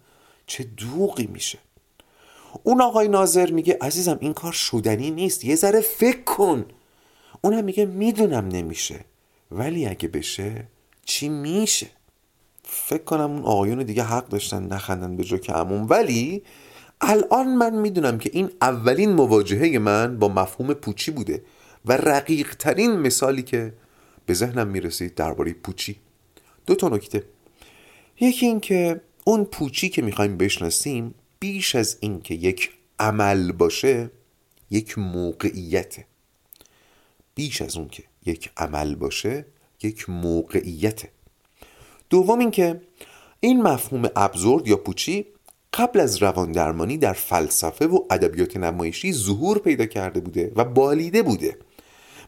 چه 0.45 0.63
دوغی 0.63 1.27
میشه. 1.27 1.59
اون 2.63 2.81
آقای 2.81 3.07
ناظر 3.07 3.51
میگه 3.51 3.77
عزیزم 3.81 4.17
این 4.21 4.33
کار 4.33 4.53
شدنی 4.53 5.11
نیست. 5.11 5.45
یه 5.45 5.55
ذره 5.55 5.81
فکر 5.81 6.23
کن. 6.23 6.65
اونم 7.41 7.63
میگه 7.63 7.85
می‌دونم 7.85 8.47
نمیشه. 8.47 9.05
ولی 9.51 9.85
اگه 9.85 10.07
بشه 10.07 10.67
چی 11.05 11.29
میشه؟ 11.29 11.87
فکر 12.63 13.03
کنم 13.03 13.31
اون 13.31 13.43
آقایون 13.43 13.83
دیگه 13.83 14.03
حق 14.03 14.27
داشتن 14.27 14.67
نخندن 14.67 15.15
به 15.15 15.23
جوک 15.23 15.49
عموم. 15.49 15.89
ولی 15.89 16.43
الان 17.01 17.47
من 17.55 17.75
می‌دونم 17.75 18.17
که 18.17 18.29
این 18.33 18.51
اولین 18.61 19.13
مواجهه 19.13 19.79
من 19.79 20.19
با 20.19 20.27
مفهوم 20.27 20.73
پوچی 20.73 21.11
بوده 21.11 21.43
و 21.85 21.93
رقیق 21.93 22.55
ترین 22.55 22.91
مثالی 22.91 23.43
که 23.43 23.73
به 24.25 24.33
ذهنم 24.33 24.67
می‌رسید 24.67 25.15
درباره 25.15 25.53
پوچی. 25.53 25.95
دو 26.71 26.75
تا 26.75 26.89
نکته. 26.89 27.23
یکی 28.19 28.45
این 28.45 28.59
که 28.59 29.01
اون 29.23 29.43
پوچی 29.45 29.89
که 29.89 30.01
می‌خوایم 30.01 30.37
بشناسیم 30.37 31.13
بیش 31.39 31.75
از 31.75 31.97
اینکه 31.99 32.33
یک 32.33 32.71
عمل 32.99 33.51
باشه 33.51 34.11
یک 34.69 34.97
موقعیته. 34.97 36.05
بیش 37.35 37.61
از 37.61 37.77
اون 37.77 37.87
که 37.87 38.03
یک 38.25 38.51
عمل 38.57 38.95
باشه 38.95 39.45
یک 39.83 40.09
موقعیته. 40.09 41.09
دوم 42.09 42.39
اینکه 42.39 42.81
این 43.39 43.61
مفهوم 43.61 44.09
ابزورد 44.15 44.67
یا 44.67 44.77
پوچی 44.77 45.25
قبل 45.73 45.99
از 45.99 46.23
روان 46.23 46.51
درمانی 46.51 46.97
در 46.97 47.13
فلسفه 47.13 47.87
و 47.87 47.99
ادبیات 48.11 48.57
نمایشی 48.57 49.13
ظهور 49.13 49.59
پیدا 49.59 49.85
کرده 49.85 50.19
بوده 50.19 50.51
و 50.55 50.65
بالیده 50.65 51.21
بوده. 51.21 51.57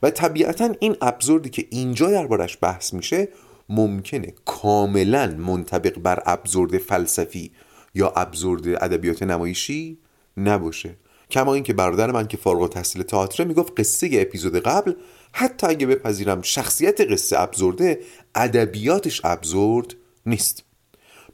و 0.03 0.09
طبیعتا 0.09 0.75
این 0.79 0.95
ابزوردی 1.01 1.49
که 1.49 1.67
اینجا 1.69 2.11
دربارش 2.11 2.57
بحث 2.61 2.93
میشه 2.93 3.27
ممکنه 3.69 4.33
کاملا 4.45 5.27
منطبق 5.27 5.99
بر 5.99 6.23
ابزورد 6.25 6.77
فلسفی 6.77 7.51
یا 7.95 8.13
ابزورد 8.15 8.67
ادبیات 8.67 9.23
نمایشی 9.23 9.97
نباشه. 10.37 10.97
کما 11.31 11.53
اینکه 11.53 11.73
برادر 11.73 12.11
من 12.11 12.27
که 12.27 12.37
فارغ 12.37 12.61
التحصیل 12.61 13.03
تئاتر 13.03 13.43
می‌گفت 13.43 13.79
قصه 13.79 14.09
اپیزود 14.13 14.59
قبل 14.59 14.93
حتی 15.33 15.67
اگه 15.67 15.87
بپذیرم 15.87 16.41
شخصیت 16.41 17.01
قصه 17.01 17.39
ابزورده 17.39 17.99
ادبیاتش 18.35 19.21
ابزورد 19.23 19.95
نیست. 20.25 20.63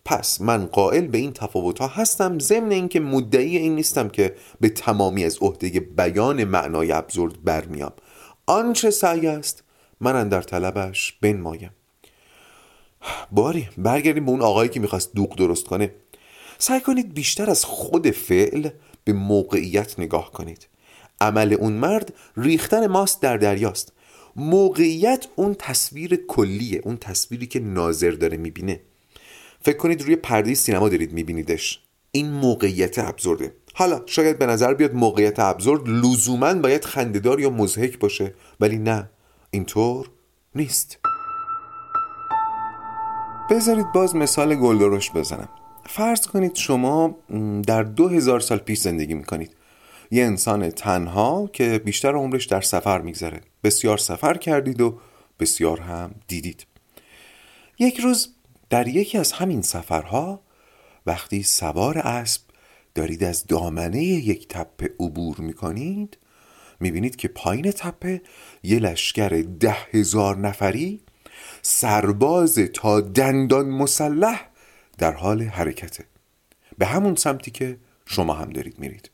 پس 0.06 0.42
من 0.42 0.66
قائل 0.66 1.08
به 1.08 1.18
این 1.18 1.34
تفاوت 1.34 1.80
ها 1.80 1.88
هستم 1.88 2.40
ضمن 2.40 2.72
اینکه 2.72 3.00
مدعی 3.00 3.58
این 3.58 3.76
نیستم 3.76 4.10
که 4.10 4.36
به 4.62 4.70
تمامی 4.70 5.26
از 5.26 5.38
عهده 5.42 5.80
بیان 5.80 6.44
معنای 6.44 6.92
ابزورد 6.92 7.44
برمیام. 7.44 7.94
آنچه 8.46 8.92
سعی 8.92 9.28
است 9.28 9.64
من 10.02 10.30
در 10.30 10.42
طلبش 10.42 11.14
بنمایم. 11.22 11.72
باری 13.32 13.70
برگردیم 13.78 14.26
به 14.26 14.32
اون 14.32 14.42
آقایی 14.42 14.70
که 14.70 14.80
می‌خواست 14.80 15.14
دوغ 15.14 15.36
درست 15.36 15.66
کنه. 15.66 15.92
سعی 16.58 16.82
کنید 16.82 17.14
بیشتر 17.14 17.50
از 17.50 17.66
خود 17.66 18.12
فعل 18.12 18.70
به 19.04 19.14
موقعیت 19.14 20.00
نگاه 20.00 20.32
کنید. 20.32 20.68
عمل 21.22 21.54
اون 21.54 21.74
مرد 21.74 22.14
ریختن 22.38 22.88
ماست 22.88 23.22
در 23.22 23.38
دریاست. 23.38 23.94
موقعیت 24.36 25.28
اون 25.36 25.56
تصویر 25.60 26.16
کلیه 26.28 26.82
اون 26.84 26.98
تصویری 26.98 27.48
که 27.48 27.60
ناظر 27.60 28.12
داره 28.12 28.38
می‌بینه. 28.38 28.82
فکر 29.62 29.78
کنید 29.78 30.02
روی 30.02 30.16
پرده 30.16 30.54
سینما 30.54 30.90
دارید 30.90 31.14
میبینیدش. 31.14 31.80
این 32.12 32.32
موقعیت 32.32 33.00
ابزورده 33.00 33.54
حالا 33.74 34.02
شاید 34.06 34.40
به 34.40 34.46
نظر 34.46 34.74
بیاد 34.74 34.94
موقعیت 34.94 35.40
ابزورد 35.40 35.88
لزوما 35.88 36.54
باید 36.54 36.86
خندهدار 36.86 37.40
یا 37.40 37.50
مزهک 37.50 38.00
باشه 38.00 38.34
ولی 38.60 38.78
نه 38.78 39.10
اینطور 39.52 40.10
نیست. 40.56 40.98
بذارید 43.50 43.92
باز 43.92 44.16
مثال 44.16 44.56
گلدرش 44.56 45.12
بزنم. 45.12 45.50
فرض 45.86 46.28
کنید 46.28 46.56
شما 46.56 47.16
در 47.68 47.84
دو 47.84 48.08
هزار 48.08 48.40
سال 48.40 48.58
پیش 48.58 48.80
زندگی 48.80 49.14
می‌کنید. 49.14 49.56
یه 50.12 50.26
انسان 50.26 50.70
تنها 50.70 51.50
که 51.54 51.82
بیشتر 51.86 52.16
عمرش 52.16 52.46
در 52.46 52.62
سفر 52.62 53.02
میگذره. 53.02 53.42
بسیار 53.64 53.98
سفر 53.98 54.38
کردید 54.38 54.82
و 54.82 55.00
بسیار 55.40 55.80
هم 55.80 56.12
دیدید. 56.28 56.66
یک 57.80 58.00
روز 58.00 58.30
در 58.70 58.88
یکی 58.88 59.18
از 59.18 59.32
همین 59.32 59.62
سفرها 59.62 60.42
وقتی 61.06 61.44
سوار 61.44 61.98
اسب 61.98 62.42
دارید 62.96 63.24
از 63.24 63.48
دامنه 63.48 64.04
یک 64.04 64.48
تپه 64.48 64.90
عبور 65.00 65.40
می‌کنید 65.40 66.18
می‌بینید 66.80 67.16
که 67.16 67.28
پایین 67.28 67.72
تپه 67.72 68.22
یه 68.64 68.80
لشکر 68.80 69.30
ده 69.60 69.78
هزار 69.92 70.38
نفری 70.38 71.02
سرباز 71.62 72.56
تا 72.74 73.02
دندان 73.02 73.70
مسلح 73.70 74.50
در 74.98 75.12
حال 75.12 75.42
حرکته. 75.42 76.04
به 76.78 76.86
همون 76.86 77.16
سمتی 77.16 77.52
که 77.52 77.78
شما 78.06 78.34
هم 78.34 78.50
دارید 78.50 78.80
میرید. 78.80 79.10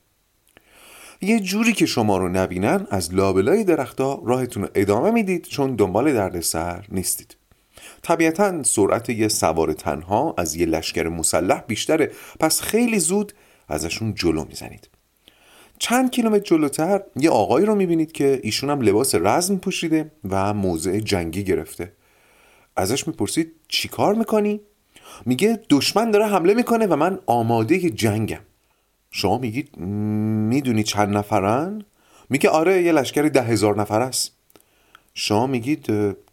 یه 1.22 1.40
جوری 1.40 1.74
که 1.74 1.86
شما 1.86 2.18
رو 2.18 2.30
نبینن 2.30 2.88
از 2.90 3.14
لابلای 3.14 3.64
درختها 3.64 4.22
راهتون 4.26 4.64
رو 4.64 4.70
ادامه 4.76 5.12
می‌دید 5.12 5.44
چون 5.44 5.76
دنبال 5.76 6.14
دردسر 6.14 6.86
نیستید. 6.90 7.36
طبیعتا 8.02 8.64
سرعت 8.64 9.10
یه 9.10 9.28
سوار 9.28 9.74
تنها 9.74 10.36
از 10.38 10.56
یه 10.56 10.66
لشکر 10.66 11.08
مسلح 11.08 11.64
بیشتره 11.68 12.12
پس 12.40 12.62
خیلی 12.62 13.00
زود 13.00 13.34
ازشون 13.68 14.14
جلو 14.14 14.46
می‌زنید. 14.46 14.90
چند 15.80 16.12
کیلومتر 16.12 16.44
جلوتر 16.44 17.02
یه 17.16 17.30
آقایی 17.30 17.66
رو 17.66 17.76
می‌بینید 17.76 18.12
که 18.12 18.40
ایشون 18.44 18.70
هم 18.70 18.82
لباس 18.82 19.16
رزم 19.16 19.58
پوشیده 19.58 20.12
و 20.30 20.54
موضع 20.54 21.00
جنگی 21.00 21.44
گرفته. 21.44 21.92
ازش 22.76 23.08
می‌پرسید 23.08 23.52
چی 23.68 23.88
کار 23.88 24.16
می‌کنی؟ 24.16 24.62
میگه 25.26 25.60
دشمن 25.70 26.12
داره 26.12 26.28
حمله 26.28 26.54
می‌کنه 26.54 26.86
و 26.86 26.96
من 26.96 27.20
آماده 27.26 27.90
جنگم 27.90 28.42
شما 29.12 29.38
میگید 29.38 29.78
می‌دونی 29.78 30.84
چند 30.84 31.18
نفرن؟ 31.18 31.86
میگه 32.30 32.50
آره 32.50 32.84
یه 32.84 32.92
لشکر 32.92 33.22
ده 33.22 33.42
هزار 33.42 33.82
نفر 33.82 34.02
است 34.02 34.32
شما 35.14 35.48
میگید 35.48 35.86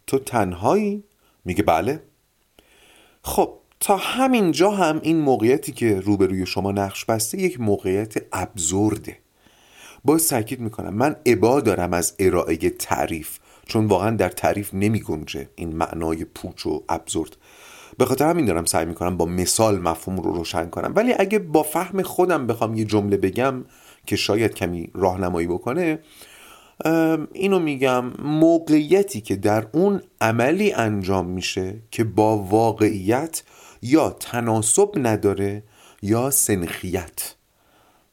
تو 0.06 0.18
تنهایی؟ 0.18 1.04
میگه 1.44 1.62
بله 1.62 2.02
خب 3.22 3.58
تا 3.80 3.96
همین 3.96 4.52
جا 4.52 4.70
هم 4.70 5.00
این 5.02 5.20
موقعیتی 5.20 5.72
که 5.72 6.00
روبروی 6.00 6.46
شما 6.46 6.72
نقش 6.72 7.04
بسته 7.04 7.38
یک 7.38 7.60
موقعیت 7.60 8.14
ابزورده 8.32 9.18
باز 10.04 10.28
تاکید 10.28 10.60
می‌کنم 10.60 10.94
من 10.94 11.16
عبا 11.26 11.60
دارم 11.60 11.92
از 11.92 12.14
ارائه 12.18 12.56
تعریف 12.56 13.38
چون 13.72 13.86
واقعا 13.86 14.16
در 14.16 14.28
تعریف 14.28 14.74
نمی 14.74 15.00
گنجه 15.00 15.48
این 15.54 15.76
معنای 15.76 16.24
پوچ 16.24 16.66
و 16.66 16.82
ابزورد. 16.88 17.36
به 17.98 18.04
خاطر 18.04 18.30
همین 18.30 18.44
دارم 18.44 18.64
سعی 18.64 18.84
می‌کنم 18.84 19.16
با 19.16 19.24
مثال 19.24 19.78
مفهوم 19.78 20.20
رو 20.20 20.32
روشن 20.32 20.70
کنم. 20.70 20.92
ولی 20.96 21.14
اگه 21.18 21.38
با 21.38 21.62
فهم 21.62 22.02
خودم 22.02 22.46
بخوام 22.46 22.74
یه 22.74 22.84
جمله 22.84 23.16
بگم 23.16 23.64
که 24.06 24.16
شاید 24.16 24.54
کمی 24.54 24.90
راهنمایی 24.94 25.46
بکنه 25.46 25.98
اینو 27.32 27.58
میگم 27.58 28.04
موقعیتی 28.22 29.20
که 29.20 29.36
در 29.36 29.66
اون 29.72 30.02
عملی 30.20 30.72
انجام 30.72 31.26
میشه 31.26 31.74
که 31.90 32.04
با 32.04 32.38
واقعیت 32.38 33.42
یا 33.82 34.10
تناسب 34.10 34.90
نداره 34.96 35.62
یا 36.02 36.30
سنخیت. 36.30 37.34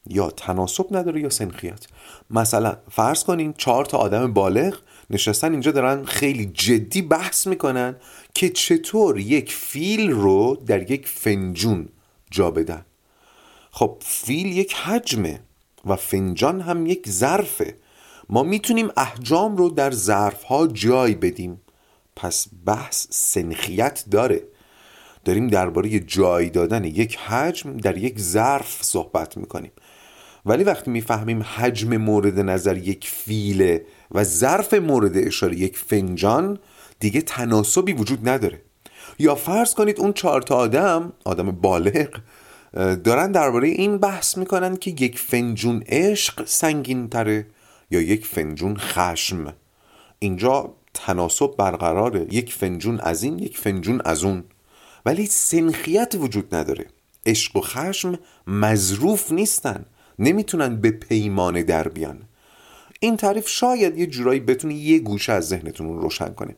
یا 0.06 0.30
تناسب 0.30 0.86
نداره 0.90 1.20
یا 1.20 1.30
سنخیت. 1.30 1.86
مثلا 2.30 2.76
فرض 2.90 3.24
کنین 3.24 3.54
چهار 3.58 3.84
تا 3.84 3.98
آدم 3.98 4.32
بالغ 4.32 4.76
نشستن 5.10 5.50
اینجا 5.50 5.70
دارن 5.70 6.04
خیلی 6.04 6.46
جدی 6.46 7.02
بحث 7.02 7.46
می‌کنن 7.46 7.96
که 8.34 8.48
چطور 8.48 9.18
یک 9.18 9.52
فیل 9.52 10.10
رو 10.10 10.56
در 10.66 10.90
یک 10.90 11.08
فنجون 11.08 11.88
جا 12.30 12.50
بدن. 12.50 12.84
خب 13.70 13.96
فیل 14.00 14.46
یک 14.46 14.74
حجمه 14.74 15.40
و 15.84 15.96
فنجان 15.96 16.60
هم 16.60 16.86
یک 16.86 17.08
ظرفه. 17.08 17.74
ما 18.28 18.42
می‌تونیم 18.42 18.88
احجام 18.96 19.56
رو 19.56 19.68
در 19.68 19.90
ظرف 19.90 20.42
ها 20.42 20.66
جای 20.66 21.14
بدیم. 21.14 21.60
پس 22.16 22.46
بحث 22.66 23.06
سنخیت 23.10 24.04
داره. 24.10 24.42
داریم 25.24 25.48
درباره 25.48 26.00
جای 26.00 26.50
دادن 26.50 26.84
یک 26.84 27.16
حجم 27.16 27.76
در 27.76 27.96
یک 27.96 28.18
ظرف 28.18 28.82
صحبت 28.82 29.36
می‌کنیم. 29.36 29.72
ولی 30.46 30.64
وقتی 30.64 30.90
می‌فهمیم 30.90 31.42
حجم 31.42 31.96
مورد 31.96 32.38
نظر 32.38 32.76
یک 32.76 33.08
فیله 33.08 33.84
و 34.12 34.24
ظرف 34.24 34.74
مورد 34.74 35.16
اشاره 35.16 35.56
یک 35.56 35.78
فنجان 35.78 36.58
دیگه 37.00 37.20
تناسبی 37.20 37.92
وجود 37.92 38.28
نداره. 38.28 38.62
یا 39.18 39.34
فرض 39.34 39.74
کنید 39.74 40.00
اون 40.00 40.12
چهار 40.12 40.42
تا 40.42 40.56
آدم 40.56 41.12
آدم 41.24 41.50
بالغ 41.50 42.08
دارن 43.04 43.32
درباره 43.32 43.68
این 43.68 43.98
بحث 43.98 44.38
می‌کنن 44.38 44.76
که 44.76 44.90
یک 44.90 45.18
فنجون 45.18 45.82
عشق 45.86 46.46
سنگین 46.46 47.08
تره 47.08 47.46
یا 47.90 48.00
یک 48.00 48.26
فنجون 48.26 48.76
خشم. 48.76 49.54
اینجا 50.18 50.74
تناسب 50.94 51.56
برقراره. 51.58 52.26
یک 52.30 52.52
فنجون 52.52 53.00
از 53.00 53.22
این 53.22 53.38
یک 53.38 53.58
فنجون 53.58 54.00
از 54.04 54.24
اون. 54.24 54.44
ولی 55.06 55.26
سنخیت 55.26 56.14
وجود 56.18 56.54
نداره. 56.54 56.86
عشق 57.26 57.56
و 57.56 57.60
خشم 57.60 58.18
مظروف 58.46 59.32
نیستن. 59.32 59.84
نمی‌تونن 60.20 60.80
به 60.80 60.90
پیمانه 60.90 61.62
در 61.62 61.88
بیان. 61.88 62.22
این 63.00 63.16
تعریف 63.16 63.48
شاید 63.48 63.98
یه 63.98 64.06
جورایی 64.06 64.40
بتونه 64.40 64.74
یه 64.74 64.98
گوشه 64.98 65.32
از 65.32 65.48
ذهنتون 65.48 65.86
رو 65.86 66.00
روشن 66.00 66.28
کنه. 66.28 66.56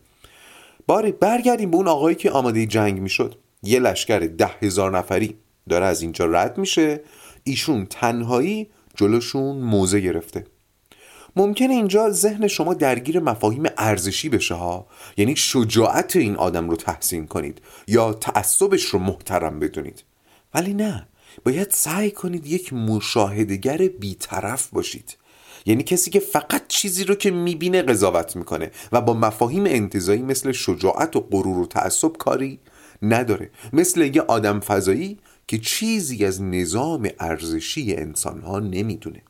باری 0.87 1.13
برگردیم 1.13 1.71
به 1.71 1.77
اون 1.77 1.89
آقایی 1.89 2.17
که 2.17 2.31
آماده 2.31 2.67
جنگ 2.67 3.01
می‌شد. 3.01 3.35
یه 3.63 3.81
لشکر 3.81 4.19
ده 4.19 4.51
هزار 4.63 4.99
نفری. 4.99 5.37
داره 5.69 5.87
از 5.87 6.03
اینجا 6.03 6.27
رد 6.27 6.59
میشه. 6.59 7.01
ایشون 7.45 7.87
تنهایی 7.87 8.71
جلوشون 8.95 9.57
موزه 9.57 10.01
گرفته. 10.01 10.47
ممکنه 11.37 11.75
اینجا 11.75 12.11
ذهن 12.11 12.49
شما 12.49 12.75
درگیر 12.75 13.21
مفاهیم 13.21 13.63
ارزشی 13.79 14.29
بشه 14.29 14.55
ها؟ 14.55 14.87
یعنی 15.17 15.37
شجاعت 15.37 16.17
این 16.17 16.37
آدم 16.37 16.71
رو 16.71 16.77
تحسین 16.77 17.27
کنید 17.27 17.61
یا 17.89 18.13
تعصبش 18.13 18.85
رو 18.85 18.99
محترم 18.99 19.61
بدونید. 19.61 20.05
ولی 20.55 20.75
نه. 20.75 21.09
باید 21.45 21.71
سعی 21.71 22.11
کنید 22.11 22.47
یک 22.47 22.73
مشاهدگر 22.73 23.77
بیطرف 23.77 24.69
باشید. 24.69 25.17
یعنی 25.67 25.83
کسی 25.83 26.11
که 26.11 26.21
فقط 26.21 26.63
چیزی 26.69 27.05
رو 27.05 27.15
که 27.15 27.31
می‌بینه 27.31 27.83
قضاوت 27.83 28.37
می‌کنه 28.37 28.71
و 28.93 29.01
با 29.01 29.15
مفاهیم 29.15 29.67
انتظایی 29.67 30.23
مثل 30.23 30.53
شجاعت 30.53 31.17
و 31.17 31.21
غرور 31.21 31.59
و 31.59 31.67
تعصب 31.67 32.13
کاری 32.17 32.59
نداره. 33.03 33.51
مثل 33.73 34.11
یه 34.15 34.23
آدم 34.23 34.61
فضایی 34.61 35.19
که 35.47 35.59
چیزی 35.59 36.25
از 36.25 36.43
نظام 36.43 37.09
ارزشی 37.21 37.95
انسانها 37.95 38.59
نمی‌دونه. 38.59 39.23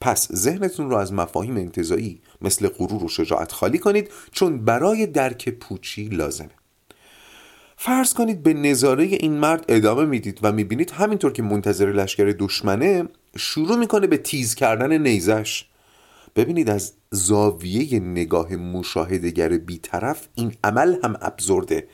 پس 0.00 0.32
ذهنتون 0.32 0.90
رو 0.90 0.96
از 0.96 1.12
مفاهیم 1.12 1.56
انتظایی 1.56 2.20
مثل 2.42 2.68
غرور 2.68 3.04
و 3.04 3.08
شجاعت 3.08 3.52
خالی 3.52 3.78
کنید 3.78 4.10
چون 4.32 4.64
برای 4.64 5.06
درک 5.06 5.48
پوچی 5.48 6.04
لازمه. 6.04 6.50
فرض 7.76 8.14
کنید 8.14 8.42
به 8.42 8.54
نظاره 8.54 9.04
این 9.04 9.32
مرد 9.32 9.64
ادامه 9.68 10.04
می‌دید 10.04 10.38
و 10.42 10.52
می‌بینید 10.52 10.90
همینطور 10.90 11.32
که 11.32 11.42
منتظر 11.42 11.92
لشکر 11.92 12.34
دشمنه 12.38 13.08
شروع 13.36 13.76
می‌کنه 13.76 14.06
به 14.06 14.16
تیز 14.16 14.54
کردن 14.54 14.98
نیزش. 14.98 15.64
ببینید 16.36 16.70
از 16.70 16.92
زاویه 17.10 18.00
نگاه 18.00 18.56
مشاهدگر 18.56 19.48
بیطرف 19.48 20.28
این 20.34 20.54
عمل 20.64 20.96
هم 21.04 21.16
ابزرده. 21.20 21.88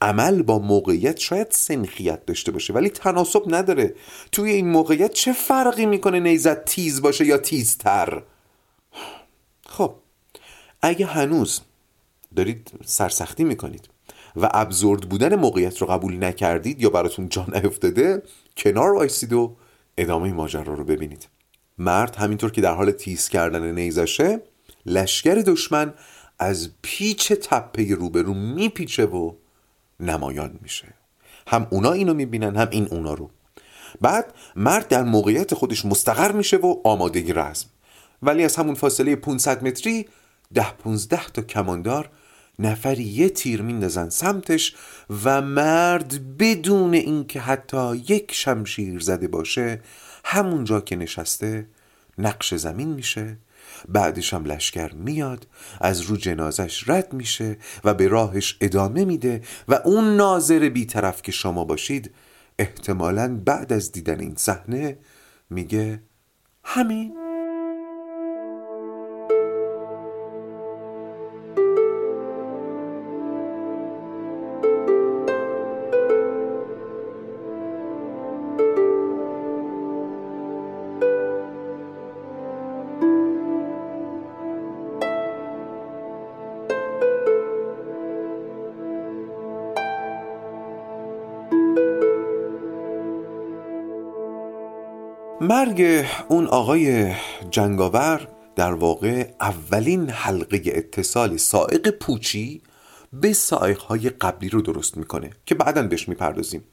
عمل 0.00 0.42
با 0.42 0.58
موقعیت 0.58 1.18
شاید 1.18 1.46
سنخیت 1.50 2.26
داشته 2.26 2.52
باشه 2.52 2.72
ولی 2.72 2.90
تناسب 2.90 3.42
نداره. 3.46 3.94
توی 4.32 4.50
این 4.50 4.68
موقعیت 4.68 5.12
چه 5.12 5.32
فرقی 5.32 5.86
می‌کنه 5.86 6.20
نیزت 6.20 6.64
تیز 6.64 7.02
باشه 7.02 7.26
یا 7.26 7.38
تیزتر؟ 7.38 8.22
خب 9.66 9.94
اگه 10.82 11.06
هنوز 11.06 11.60
دارید 12.36 12.72
سرسختی 12.84 13.44
می‌کنید 13.44 13.88
و 14.36 14.48
ابزورد 14.54 15.08
بودن 15.08 15.34
موقعیت 15.34 15.78
رو 15.78 15.86
قبول 15.86 16.24
نکردید 16.24 16.82
یا 16.82 16.90
براتون 16.90 17.28
جا 17.28 17.46
نیفتاده 17.54 18.22
کنار 18.56 18.94
وایسید 18.94 19.32
و 19.32 19.56
ادامه 19.98 20.32
ماجرا 20.32 20.74
رو 20.74 20.84
ببینید. 20.84 21.28
مرد 21.78 22.16
همینطور 22.16 22.50
که 22.50 22.60
در 22.60 22.74
حال 22.74 22.90
تیز 22.90 23.28
کردن 23.28 23.72
نیزشه 23.72 24.42
لشکر 24.86 25.34
دشمن 25.34 25.94
از 26.38 26.70
پیچ 26.82 27.32
تپه 27.32 27.94
روبرو 27.94 28.34
میپیچه 28.34 29.06
و 29.06 29.32
نمایان 30.00 30.58
میشه. 30.62 30.94
هم 31.46 31.66
اونا 31.70 31.92
اینو 31.92 32.14
می‌بینن 32.14 32.56
هم 32.56 32.68
این 32.70 32.88
اونا 32.90 33.14
رو. 33.14 33.30
بعد 34.00 34.34
مرد 34.56 34.88
در 34.88 35.02
موقعیت 35.02 35.54
خودش 35.54 35.84
مستقر 35.84 36.32
میشه 36.32 36.56
و 36.56 36.76
آمادگی 36.84 37.32
رزم 37.32 37.66
ولی 38.22 38.44
از 38.44 38.56
همون 38.56 38.74
فاصله 38.74 39.16
500 39.16 39.64
متری 39.64 40.06
ده 40.54 40.70
15 40.70 41.26
تا 41.26 41.42
کماندار 41.42 42.10
نفری 42.58 43.04
یه 43.04 43.28
تیر 43.28 43.62
میندازن 43.62 44.08
سمتش 44.08 44.74
و 45.24 45.42
مرد 45.42 46.38
بدون 46.38 46.94
اینکه 46.94 47.40
حتی 47.40 47.96
یک 47.96 48.34
شمشیر 48.34 49.00
زده 49.00 49.28
باشه 49.28 49.80
همونجا 50.24 50.80
که 50.80 50.96
نشسته 50.96 51.66
نقش 52.18 52.54
زمین 52.54 52.88
میشه 52.88 53.36
بعدش 53.88 54.34
هم 54.34 54.44
لشکر 54.44 54.94
میاد 54.94 55.46
از 55.80 56.00
رو 56.00 56.16
جنازش 56.16 56.88
رد 56.88 57.12
میشه 57.12 57.56
و 57.84 57.94
به 57.94 58.08
راهش 58.08 58.56
ادامه 58.60 59.04
میده 59.04 59.42
و 59.68 59.74
اون 59.84 60.16
ناظر 60.16 60.68
بیطرف 60.68 61.22
که 61.22 61.32
شما 61.32 61.64
باشید 61.64 62.14
احتمالا 62.58 63.40
بعد 63.44 63.72
از 63.72 63.92
دیدن 63.92 64.20
این 64.20 64.34
صحنه 64.36 64.98
میگه 65.50 66.02
همین. 66.64 67.25
مرگ 95.66 96.04
اون 96.28 96.46
آقای 96.46 97.14
جنگاور 97.50 98.28
در 98.56 98.72
واقع 98.72 99.28
اولین 99.40 100.10
حلقه 100.10 100.60
اتصال 100.66 101.36
سائق 101.36 101.90
پوچی 101.90 102.62
به 103.12 103.36
های 103.88 104.10
قبلی 104.10 104.48
رو 104.48 104.62
درست 104.62 104.96
می‌کنه 104.96 105.30
که 105.46 105.54
بعدا 105.54 105.82
بهش 105.82 106.08
می‌پردازیم. 106.08 106.64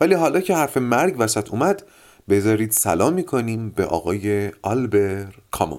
ولی 0.00 0.14
حالا 0.14 0.40
که 0.40 0.54
حرف 0.54 0.76
مرگ 0.76 1.14
وسط 1.18 1.50
اومد 1.50 1.86
بذارید 2.28 2.70
سلام 2.70 3.12
می‌کنیم 3.12 3.70
به 3.70 3.84
آقای 3.84 4.50
آلبر 4.62 5.34
کامو. 5.50 5.78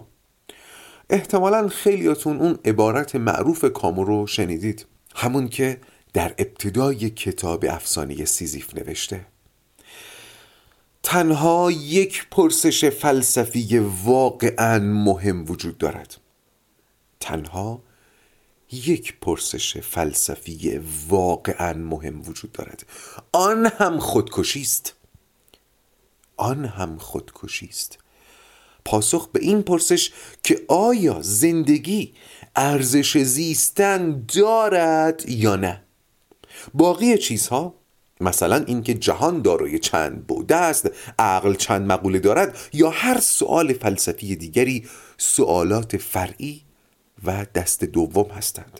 احتمالا 1.09 1.67
خیلیاتون 1.67 2.39
اون 2.39 2.59
عبارت 2.65 3.15
معروف 3.15 3.65
کامو 3.65 4.03
رو 4.03 4.27
شنیدید. 4.27 4.85
همون 5.15 5.47
که 5.47 5.77
در 6.13 6.33
ابتدای 6.37 7.09
کتاب 7.09 7.65
افسانه 7.69 8.25
سیزیف 8.25 8.75
نوشته. 8.75 9.30
تنها 11.03 11.71
یک 11.71 12.27
پرسش 12.31 12.85
فلسفی 12.85 13.77
واقعا 14.03 14.79
مهم 14.79 15.51
وجود 15.51 15.77
دارد. 15.77 16.17
تنها 17.19 17.83
یک 18.71 19.19
پرسش 19.21 19.77
فلسفی 19.77 20.81
واقعا 21.09 21.73
مهم 21.73 22.21
وجود 22.21 22.51
دارد. 22.51 22.85
آن 23.31 23.65
هم 23.65 23.99
خودکشی 23.99 24.61
است. 24.61 24.93
آن 26.37 26.65
هم 26.65 26.97
خودکشی 26.97 27.65
است. 27.65 27.97
پاسخ 28.85 29.27
به 29.27 29.39
این 29.39 29.61
پرسش 29.61 30.11
که 30.43 30.65
آیا 30.67 31.21
زندگی 31.21 32.13
ارزش 32.55 33.17
زیستن 33.17 34.25
دارد 34.35 35.29
یا 35.29 35.55
نه. 35.55 35.83
باقی 36.73 37.17
چیزها 37.17 37.80
مثلا 38.21 38.63
اینکه 38.67 38.93
جهان 38.93 39.41
دارای 39.41 39.79
چند 39.79 40.27
بوده 40.27 40.55
است 40.55 40.89
عقل 41.19 41.53
چند 41.53 41.91
مقوله 41.91 42.19
دارد 42.19 42.57
یا 42.73 42.89
هر 42.89 43.19
سوال 43.19 43.73
فلسفی 43.73 44.35
دیگری 44.35 44.87
سوالات 45.17 45.97
فرعی 45.97 46.61
و 47.23 47.45
دست 47.55 47.83
دوم 47.83 48.31
هستند. 48.31 48.79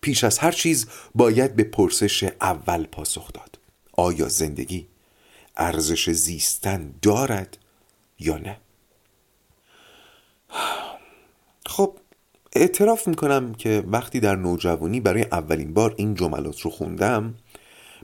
پیش 0.00 0.24
از 0.24 0.38
هر 0.38 0.52
چیز 0.52 0.86
باید 1.14 1.56
به 1.56 1.64
پرسش 1.64 2.24
اول 2.40 2.84
پاسخ 2.84 3.32
داد. 3.32 3.58
آیا 3.92 4.28
زندگی 4.28 4.86
ارزش 5.56 6.10
زیستن 6.10 6.94
دارد 7.02 7.58
یا 8.18 8.38
نه؟ 8.38 8.56
خب 11.66 11.96
اعتراف 12.52 13.08
می‌کنم 13.08 13.54
که 13.54 13.84
وقتی 13.86 14.20
در 14.20 14.36
نوجوانی 14.36 15.00
برای 15.00 15.22
اولین 15.22 15.74
بار 15.74 15.94
این 15.96 16.14
جملات 16.14 16.60
رو 16.60 16.70
خوندم 16.70 17.34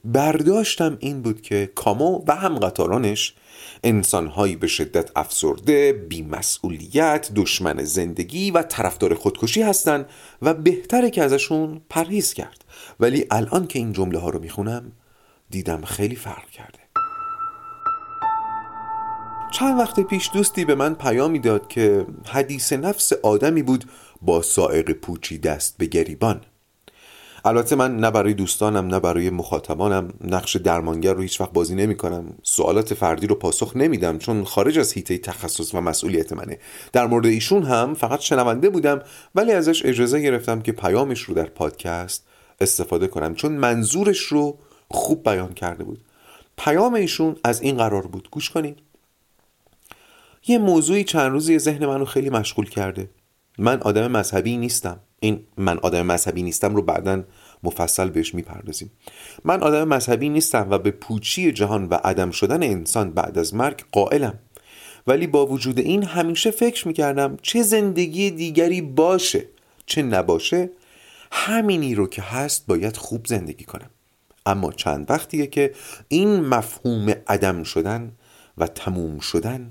برداشتم 0.05 0.97
این 1.01 1.23
بود 1.23 1.43
که 1.43 1.71
کامو 1.75 2.25
و 2.29 2.37
همقطارانش 2.37 3.35
انسانهایی 3.85 4.57
به 4.57 4.67
شدت 4.67 5.11
افسرده، 5.17 5.93
بیمسئولیت، 5.93 7.31
دشمن 7.37 7.85
زندگی 7.85 8.51
و 8.51 8.63
طرفدار 8.63 9.15
خودکشی 9.15 9.63
هستند 9.63 10.07
و 10.43 10.55
بهتره 10.55 11.11
که 11.11 11.23
ازشون 11.23 11.81
پرهیز 11.91 12.33
کرد. 12.33 12.65
ولی 13.01 13.27
الان 13.31 13.67
که 13.67 13.79
این 13.79 13.93
جمله 13.93 14.19
ها 14.19 14.31
رو 14.31 14.41
می‌خونم 14.41 14.93
دیدم 15.51 15.85
خیلی 15.85 16.17
فرق 16.17 16.51
کرده. 16.51 16.79
چند 19.53 19.79
وقت 19.79 20.01
پیش 20.01 20.31
دوستی 20.35 20.65
به 20.65 20.75
من 20.75 20.95
پیامی 20.95 21.39
داد 21.39 21.69
که 21.69 22.07
حدیث 22.27 22.73
نفس 22.73 23.13
آدمی 23.13 23.63
بود 23.63 23.85
با 24.23 24.43
سائق 24.43 24.93
پوچی 24.93 25.39
دست 25.39 25.79
به 25.79 25.87
گریبان. 25.87 26.41
البته 27.45 27.77
من 27.77 27.97
نه 27.97 28.11
برای 28.11 28.35
دوستانم 28.35 28.87
نه 28.87 29.01
برای 29.01 29.31
مخاطبانم 29.31 30.13
نقش 30.21 30.57
درمانگر 30.57 31.13
رو 31.13 31.23
هیچ 31.23 31.41
وقت 31.41 31.53
بازی 31.53 31.75
نمی 31.75 31.97
کنم 31.97 32.35
سوالات 32.43 32.95
فردی 32.95 33.27
رو 33.27 33.35
پاسخ 33.35 33.77
نمیدم 33.77 34.19
چون 34.19 34.45
خارج 34.45 34.79
از 34.79 34.95
حیطه 34.95 35.19
تخصص 35.19 35.75
و 35.75 35.81
مسئولیت 35.81 36.33
منه. 36.33 36.59
در 36.93 37.07
مورد 37.07 37.27
ایشون 37.27 37.63
هم 37.63 37.95
فقط 37.95 38.21
شنونده 38.21 38.71
بودم 38.71 39.03
ولی 39.35 39.53
ازش 39.53 39.87
اجازه 39.87 40.21
گرفتم 40.21 40.61
که 40.61 40.73
پیامش 40.73 41.21
رو 41.21 41.35
در 41.35 41.47
پادکست 41.47 42.27
استفاده 42.61 43.07
کنم 43.07 43.35
چون 43.35 43.53
منظورش 43.53 44.21
رو 44.21 44.59
خوب 44.91 45.25
بیان 45.25 45.53
کرده 45.53 45.85
بود. 45.85 46.05
پیام 46.57 46.95
ایشون 46.95 47.37
از 47.45 47.63
این 47.63 47.77
قرار 47.77 48.07
بود. 48.07 48.29
گوش 48.31 48.51
کنید 48.51 48.79
یه 50.47 50.59
موضوعی 50.59 51.05
چند 51.05 51.31
روزی 51.33 51.59
ذهن 51.59 51.87
منو 51.87 52.05
خیلی 52.05 52.31
مشغول 52.31 52.69
کرده. 52.69 53.11
من 53.59 53.81
آدم 53.81 54.11
مذهبی 54.11 54.57
نیستم. 54.57 55.01
این 55.21 55.47
من 55.57 55.79
آدم 55.79 56.07
مذهبی 56.07 56.43
نیستم 56.43 56.75
رو 56.75 56.83
بعدا 56.83 57.25
مفصل 57.63 58.09
بهش 58.09 58.35
می‌پردازیم. 58.35 58.91
من 59.45 59.63
آدم 59.63 59.89
مذهبی 59.89 60.29
نیستم 60.29 60.67
و 60.71 60.79
به 60.79 60.91
پوچی 60.91 61.53
جهان 61.53 61.89
و 61.89 61.95
عدم 61.95 62.31
شدن 62.31 62.63
انسان 62.63 63.11
بعد 63.11 63.39
از 63.39 63.55
مرگ 63.55 63.85
قائلم. 63.93 64.39
ولی 65.07 65.27
با 65.27 65.47
وجود 65.47 65.79
این 65.79 66.03
همیشه 66.03 66.51
فکر 66.51 66.89
می‌کردم 66.89 67.37
چه 67.43 67.63
زندگی 67.63 68.31
دیگری 68.31 68.83
باشه 68.83 69.47
چه 69.87 70.03
نباشه 70.03 70.71
همینی 71.33 71.95
رو 71.95 72.07
که 72.07 72.23
هست 72.23 72.67
باید 72.67 72.97
خوب 72.97 73.27
زندگی 73.27 73.65
کنم. 73.65 73.91
اما 74.47 74.73
چند 74.73 75.11
وقتیه 75.11 75.47
که 75.47 75.75
این 76.09 76.41
مفهوم 76.41 77.15
عدم 77.27 77.63
شدن 77.63 78.13
و 78.59 78.67
تموم 78.67 79.19
شدن 79.19 79.71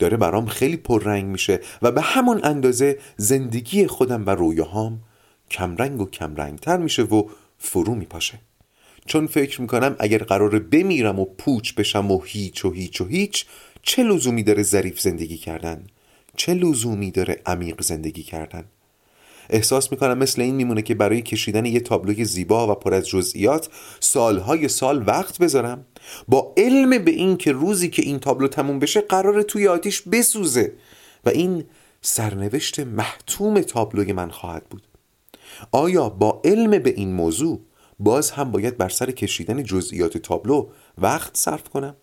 داره 0.00 0.16
برام 0.16 0.46
خیلی 0.46 0.76
پررنگ 0.76 1.24
میشه 1.24 1.60
و 1.82 1.92
به 1.92 2.00
همون 2.00 2.40
اندازه 2.44 2.98
زندگی 3.16 3.86
خودم 3.86 4.26
و 4.26 4.30
رویاهام 4.30 5.00
کمرنگ 5.50 6.00
و 6.00 6.06
کمرنگتر 6.06 6.76
میشه 6.76 7.02
و 7.02 7.28
فرو 7.58 7.94
میپاشه. 7.94 8.40
چون 9.06 9.26
فکر 9.26 9.60
می‌کنم 9.60 9.96
اگر 9.98 10.18
قرار 10.18 10.58
بمیرم 10.58 11.20
و 11.20 11.24
پوچ 11.24 11.74
بشم 11.74 12.10
و 12.10 12.20
هیچ 12.24 12.64
و 12.64 12.70
هیچ 12.70 13.00
و 13.00 13.04
هیچ 13.04 13.46
چه 13.82 14.02
لزومی 14.02 14.42
داره 14.42 14.62
ظریف 14.62 15.00
زندگی 15.00 15.36
کردن؟ 15.36 15.86
چه 16.36 16.54
لزومی 16.54 17.10
داره 17.10 17.40
عمیق 17.46 17.82
زندگی 17.82 18.22
کردن؟ 18.22 18.64
احساس 19.50 19.92
می‌کنم 19.92 20.18
مثل 20.18 20.42
این 20.42 20.54
میمونه 20.54 20.82
که 20.82 20.94
برای 20.94 21.22
کشیدن 21.22 21.66
یه 21.66 21.80
تابلوی 21.80 22.24
زیبا 22.24 22.72
و 22.72 22.74
پر 22.74 22.94
از 22.94 23.08
جزئیات 23.08 23.68
سالهای 24.00 24.68
سال 24.68 25.04
وقت 25.06 25.38
بذارم 25.38 25.86
با 26.28 26.54
علم 26.56 27.04
به 27.04 27.10
این 27.10 27.36
که 27.36 27.52
روزی 27.52 27.88
که 27.88 28.02
این 28.02 28.18
تابلو 28.18 28.48
تموم 28.48 28.78
بشه 28.78 29.00
قرار 29.00 29.42
توی 29.42 29.68
آتیش 29.68 30.02
بسوزه 30.02 30.72
و 31.24 31.28
این 31.28 31.64
سرنوشت 32.02 32.80
محتوم 32.80 33.60
تابلوی 33.60 34.12
من 34.12 34.30
خواهد 34.30 34.64
بود 34.64 34.82
آیا 35.72 36.08
با 36.08 36.40
علم 36.44 36.78
به 36.78 36.90
این 36.90 37.12
موضوع 37.12 37.60
باز 37.98 38.30
هم 38.30 38.50
باید 38.52 38.76
بر 38.76 38.88
سر 38.88 39.10
کشیدن 39.10 39.62
جزئیات 39.62 40.18
تابلو 40.18 40.68
وقت 40.98 41.36
صرف 41.36 41.68
کنم؟ 41.68 41.96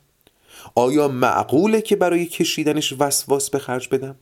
آیا 0.76 1.08
معقوله 1.08 1.82
که 1.82 1.96
برای 1.96 2.26
کشیدنش 2.26 2.94
وسواس 3.00 3.50
به 3.50 3.60
خرج 3.60 3.90
بدم؟ 3.90 4.16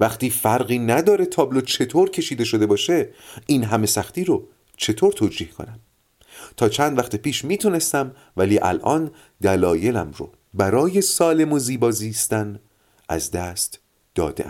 وقتی 0.00 0.30
فرقی 0.30 0.78
نداره 0.78 1.26
تابلو 1.26 1.60
چطور 1.60 2.10
کشیده 2.10 2.44
شده 2.44 2.66
باشه 2.66 3.08
این 3.46 3.64
همه 3.64 3.86
سختی 3.86 4.24
رو 4.24 4.48
چطور 4.76 5.12
توجیه 5.12 5.48
کنم؟ 5.48 5.80
تا 6.56 6.68
چند 6.68 6.98
وقت 6.98 7.16
پیش 7.16 7.44
می‌تونستم 7.44 8.12
ولی 8.36 8.58
الان 8.58 9.10
دلایلم 9.42 10.12
رو 10.16 10.32
برای 10.54 11.00
سالم 11.00 11.52
و 11.52 11.58
زیبا 11.58 11.90
زیستن 11.90 12.60
از 13.08 13.30
دست 13.30 13.80
داده 14.14 14.44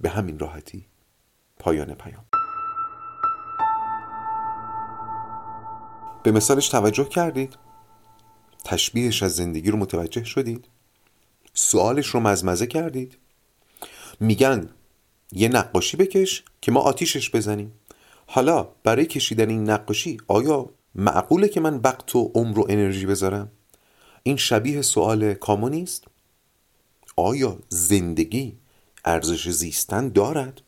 به 0.00 0.10
همین 0.10 0.38
راحتی 0.38 0.86
پایان 1.58 1.94
پیام. 1.94 2.24
به 6.22 6.32
مثالش 6.32 6.68
توجه 6.68 7.08
کردید؟ 7.08 7.56
تشبیهش 8.64 9.22
از 9.22 9.36
زندگی 9.36 9.70
رو 9.70 9.78
متوجه 9.78 10.24
شدید؟ 10.24 10.68
سوالش 11.54 12.06
رو 12.06 12.20
مزمزه 12.20 12.66
کردید؟ 12.66 13.18
میگن 14.20 14.68
یه 15.32 15.48
نقاشی 15.48 15.96
بکش 15.96 16.44
که 16.60 16.72
ما 16.72 16.80
آتیشش 16.80 17.30
بزنیم. 17.30 17.72
حالا 18.26 18.68
برای 18.82 19.06
کشیدن 19.06 19.50
این 19.50 19.70
نقاشی 19.70 20.18
آیا 20.28 20.70
معقوله 20.94 21.48
که 21.48 21.60
من 21.60 21.80
وقت 21.84 22.16
و 22.16 22.30
عمر 22.34 22.58
و 22.58 22.66
انرژی 22.68 23.06
بذارم؟ 23.06 23.50
این 24.22 24.36
شبیه 24.36 24.82
سوال 24.82 25.34
کامو 25.34 25.68
نیست؟ 25.68 26.04
آیا 27.16 27.58
زندگی 27.68 28.56
ارزش 29.04 29.48
زیستن 29.48 30.08
دارد؟ 30.08 30.60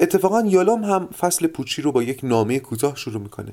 اتفاقا 0.00 0.40
یالام 0.46 0.84
هم 0.84 1.06
فصل 1.06 1.46
پوچی 1.46 1.82
رو 1.82 1.92
با 1.92 2.02
یک 2.02 2.20
نامه 2.22 2.58
کوتاه 2.58 2.96
شروع 2.96 3.22
می‌کنه. 3.22 3.52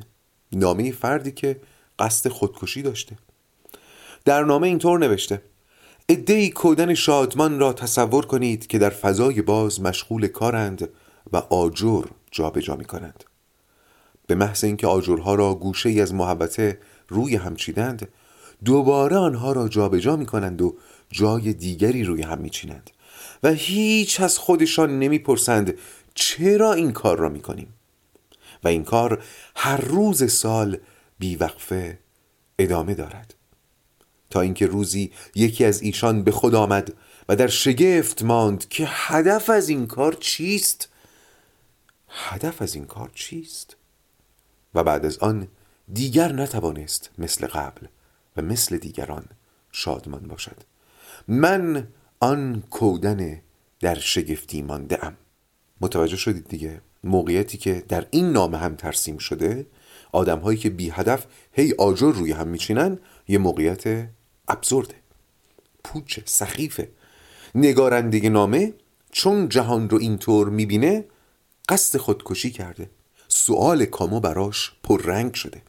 نامه 0.51 0.91
فردی 0.91 1.31
که 1.31 1.61
قصد 1.99 2.29
خودکشی 2.29 2.81
داشته. 2.81 3.17
در 4.25 4.43
نامه 4.43 4.67
اینطور 4.67 4.99
نوشته. 4.99 5.41
ادهی 6.09 6.49
کودن 6.49 6.93
شادمان 6.93 7.59
را 7.59 7.73
تصور 7.73 8.25
کنید 8.25 8.67
که 8.67 8.79
در 8.79 8.89
فضای 8.89 9.41
باز 9.41 9.81
مشغول 9.81 10.27
کارند 10.27 10.89
و 11.33 11.37
آجر 11.37 12.05
جابجا 12.31 12.61
جا 12.61 12.75
می 12.75 12.85
کنند 12.85 13.23
به 14.27 14.35
محض 14.35 14.63
اینکه 14.63 14.87
آجرها 14.87 15.35
را 15.35 15.55
گوشه 15.55 15.89
ای 15.89 16.01
از 16.01 16.13
محبته 16.13 16.79
روی 17.07 17.35
هم 17.35 17.55
چیدند 17.55 18.07
دوباره 18.65 19.17
آنها 19.17 19.51
را 19.51 19.67
جابجا 19.67 19.99
جا 19.99 20.15
می 20.15 20.25
کنند 20.25 20.61
و 20.61 20.77
جای 21.11 21.53
دیگری 21.53 22.03
روی 22.03 22.21
هم 22.21 22.39
می 22.39 22.49
چینند 22.49 22.89
و 23.43 23.51
هیچ 23.51 24.21
از 24.21 24.37
خودشان 24.37 24.99
نمی‌پرسند 24.99 25.77
چرا 26.15 26.73
این 26.73 26.91
کار 26.91 27.17
را 27.17 27.29
می 27.29 27.41
کنیم 27.41 27.73
و 28.63 28.67
این 28.67 28.83
کار 28.83 29.23
هر 29.55 29.77
روز 29.77 30.31
سال 30.31 30.77
بیوقفه 31.19 31.99
ادامه 32.59 32.93
دارد. 32.93 33.34
تا 34.29 34.41
اینکه 34.41 34.67
روزی 34.67 35.11
یکی 35.35 35.65
از 35.65 35.81
ایشان 35.81 36.23
به 36.23 36.31
خود 36.31 36.55
آمد 36.55 36.93
و 37.29 37.35
در 37.35 37.47
شگفت 37.47 38.23
ماند 38.23 38.67
که 38.69 38.85
هدف 38.87 39.49
از 39.49 39.69
این 39.69 39.87
کار 39.87 40.13
چیست؟ 40.13 40.89
هدف 42.09 42.61
از 42.61 42.75
این 42.75 42.85
کار 42.85 43.11
چیست؟ 43.15 43.75
و 44.75 44.83
بعد 44.83 45.05
از 45.05 45.17
آن 45.17 45.47
دیگر 45.93 46.31
نتوانست 46.31 47.09
مثل 47.17 47.47
قبل 47.47 47.87
و 48.37 48.41
مثل 48.41 48.77
دیگران 48.77 49.25
شادمان 49.71 50.27
باشد. 50.27 50.57
من 51.27 51.87
آن 52.19 52.63
کودن 52.69 53.41
در 53.79 53.95
شگفتی 53.95 54.61
مانده 54.61 55.05
ام 55.05 55.17
متوجه 55.81 56.17
شدید 56.17 56.47
دیگه 56.47 56.81
موقعیتی 57.03 57.57
که 57.57 57.83
در 57.87 58.05
این 58.11 58.31
نامه 58.31 58.57
هم 58.57 58.75
ترسیم 58.75 59.17
شده؟ 59.17 59.65
آدم 60.11 60.39
هایی 60.39 60.57
که 60.57 60.69
بی 60.69 60.89
هدف 60.89 61.25
هی 61.51 61.73
آجر 61.77 62.11
روی 62.11 62.31
هم 62.31 62.47
میچینن 62.47 62.99
یه 63.27 63.37
موقعیت 63.37 64.09
ابزورده 64.47 64.95
پوچه 65.83 66.21
سخیفه. 66.25 66.89
نگارنده 67.55 68.29
نامه 68.29 68.73
چون 69.11 69.49
جهان 69.49 69.89
رو 69.89 69.97
اینطور 69.97 70.49
می‌بینه 70.49 71.05
قصد 71.69 71.99
خودکشی 71.99 72.51
کرده. 72.51 72.89
سوال 73.27 73.85
کامو 73.85 74.19
براش 74.19 74.71
پررنگ 74.83 75.33
شده. 75.33 75.61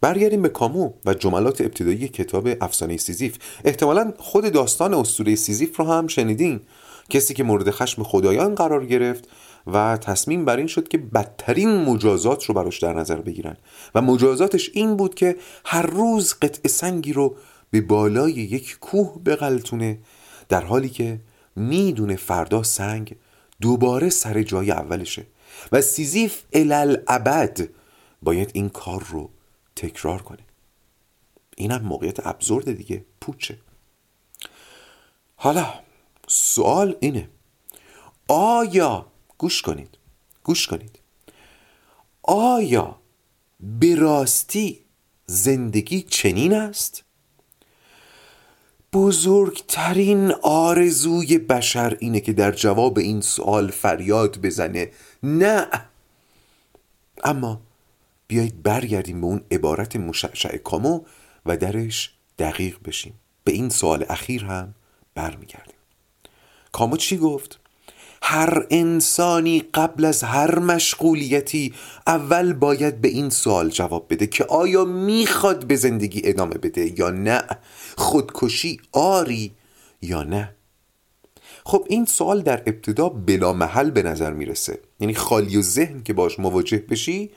برگردیم 0.00 0.42
به 0.42 0.48
کامو 0.48 0.92
و 1.04 1.14
جملات 1.14 1.60
ابتدایی 1.60 2.08
کتاب 2.08 2.48
افسانه 2.60 2.96
سیزیف. 2.96 3.38
احتمالا 3.64 4.12
خود 4.18 4.52
داستان 4.52 4.94
اسطوره 4.94 5.34
سیزیف 5.34 5.76
رو 5.76 5.84
هم 5.84 6.06
شنیدین. 6.06 6.60
کسی 7.10 7.34
که 7.34 7.42
مورد 7.42 7.70
خشم 7.70 8.02
خدایان 8.02 8.54
قرار 8.54 8.86
گرفت 8.86 9.28
و 9.66 9.96
تصمیم 9.96 10.44
بر 10.44 10.56
این 10.56 10.66
شد 10.66 10.88
که 10.88 10.98
بدترین 10.98 11.76
مجازات 11.76 12.44
رو 12.44 12.54
براش 12.54 12.78
در 12.78 12.92
نظر 12.92 13.20
بگیرن. 13.20 13.56
و 13.94 14.02
مجازاتش 14.02 14.70
این 14.74 14.96
بود 14.96 15.14
که 15.14 15.36
هر 15.64 15.82
روز 15.82 16.34
قطعه 16.34 16.68
سنگی 16.68 17.12
رو 17.12 17.36
به 17.70 17.80
بالای 17.80 18.32
یک 18.32 18.78
کوه 18.78 19.18
بغلتونه 19.26 19.98
در 20.48 20.64
حالی 20.64 20.88
که 20.88 21.20
می‌دونه 21.56 22.16
فردا 22.16 22.62
سنگ 22.62 23.16
دوباره 23.60 24.10
سر 24.10 24.42
جای 24.42 24.70
اولشه. 24.70 25.26
و 25.72 25.80
سیزیف 25.80 26.42
الالعبد 26.52 27.68
باید 28.22 28.50
این 28.54 28.68
کار 28.68 29.06
رو 29.10 29.30
تکرار 29.76 30.22
کنه. 30.22 30.38
اینم 31.56 31.82
موقعیت 31.82 32.26
ابزورد 32.26 32.72
دیگه 32.72 33.04
پوچه. 33.20 33.58
حالا 35.36 35.74
سوال 36.28 36.96
اینه 37.00 37.28
آیا 38.28 39.11
گوش 39.42 39.62
کنید. 39.62 39.98
گوش 40.44 40.66
کنید. 40.66 40.98
آیا 42.22 42.96
به 43.60 43.94
راستی 43.94 44.84
زندگی 45.26 46.02
چنین 46.02 46.54
است؟ 46.54 47.04
بزرگترین 48.92 50.32
آرزوی 50.42 51.38
بشر 51.38 51.96
اینه 52.00 52.20
که 52.20 52.32
در 52.32 52.52
جواب 52.52 52.98
این 52.98 53.20
سوال 53.20 53.70
فریاد 53.70 54.38
بزنه. 54.38 54.90
نه. 55.22 55.66
اما 57.24 57.60
بیایید 58.26 58.62
برگردیم 58.62 59.20
به 59.20 59.26
اون 59.26 59.44
عبارت 59.50 59.96
مشعشع 59.96 60.56
کامو 60.56 61.04
و 61.46 61.56
درش 61.56 62.14
دقیق 62.38 62.78
بشیم. 62.84 63.14
به 63.44 63.52
این 63.52 63.68
سوال 63.68 64.04
اخیر 64.08 64.44
هم 64.44 64.74
برمیگردیم. 65.14 65.76
کامو 66.72 66.96
چی 66.96 67.16
گفت؟ 67.18 67.61
هر 68.24 68.66
انسانی 68.70 69.64
قبل 69.74 70.04
از 70.04 70.22
هر 70.22 70.58
مشغولیتی 70.58 71.74
اول 72.06 72.52
باید 72.52 73.00
به 73.00 73.08
این 73.08 73.30
سوال 73.30 73.68
جواب 73.68 74.06
بده 74.10 74.26
که 74.26 74.44
آیا 74.44 74.84
می‌خواد 74.84 75.64
به 75.66 75.76
زندگی 75.76 76.22
ادامه 76.24 76.54
بده 76.54 77.00
یا 77.00 77.10
نه؟ 77.10 77.42
خودکشی 77.96 78.80
آری 78.92 79.52
یا 80.02 80.22
نه؟ 80.22 80.54
خب 81.64 81.86
این 81.88 82.04
سوال 82.04 82.42
در 82.42 82.62
ابتدا 82.66 83.08
بلا 83.08 83.52
محل 83.52 83.90
به 83.90 84.02
نظر 84.02 84.32
می‌رسه. 84.32 84.78
یعنی 85.00 85.14
خالی 85.14 85.56
و 85.56 85.62
ذهن 85.62 86.02
که 86.02 86.12
باش 86.12 86.38
مواجه 86.38 86.78
بشی 86.78 87.30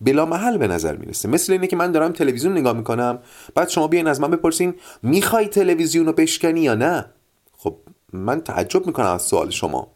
بلا 0.00 0.26
محل 0.26 0.58
به 0.58 0.66
نظر 0.66 0.96
می‌رسه. 0.96 1.28
مثل 1.28 1.52
اینه 1.52 1.66
که 1.66 1.76
من 1.76 1.92
دارم 1.92 2.12
تلویزیون 2.12 2.58
نگاه 2.58 2.72
می‌کنم 2.72 3.18
بعد 3.54 3.68
شما 3.68 3.88
بیاین 3.88 4.06
از 4.06 4.20
من 4.20 4.30
بپرسین 4.30 4.74
می‌خوای 5.02 5.46
تلویزیون 5.46 6.06
رو 6.06 6.12
بشکنی 6.12 6.60
یا 6.60 6.74
نه؟ 6.74 7.04
خب 7.58 7.76
من 8.12 8.40
تعجب 8.40 8.86
می‌کنم 8.86 9.06
از 9.06 9.22
سوال 9.22 9.50
شما. 9.50 9.93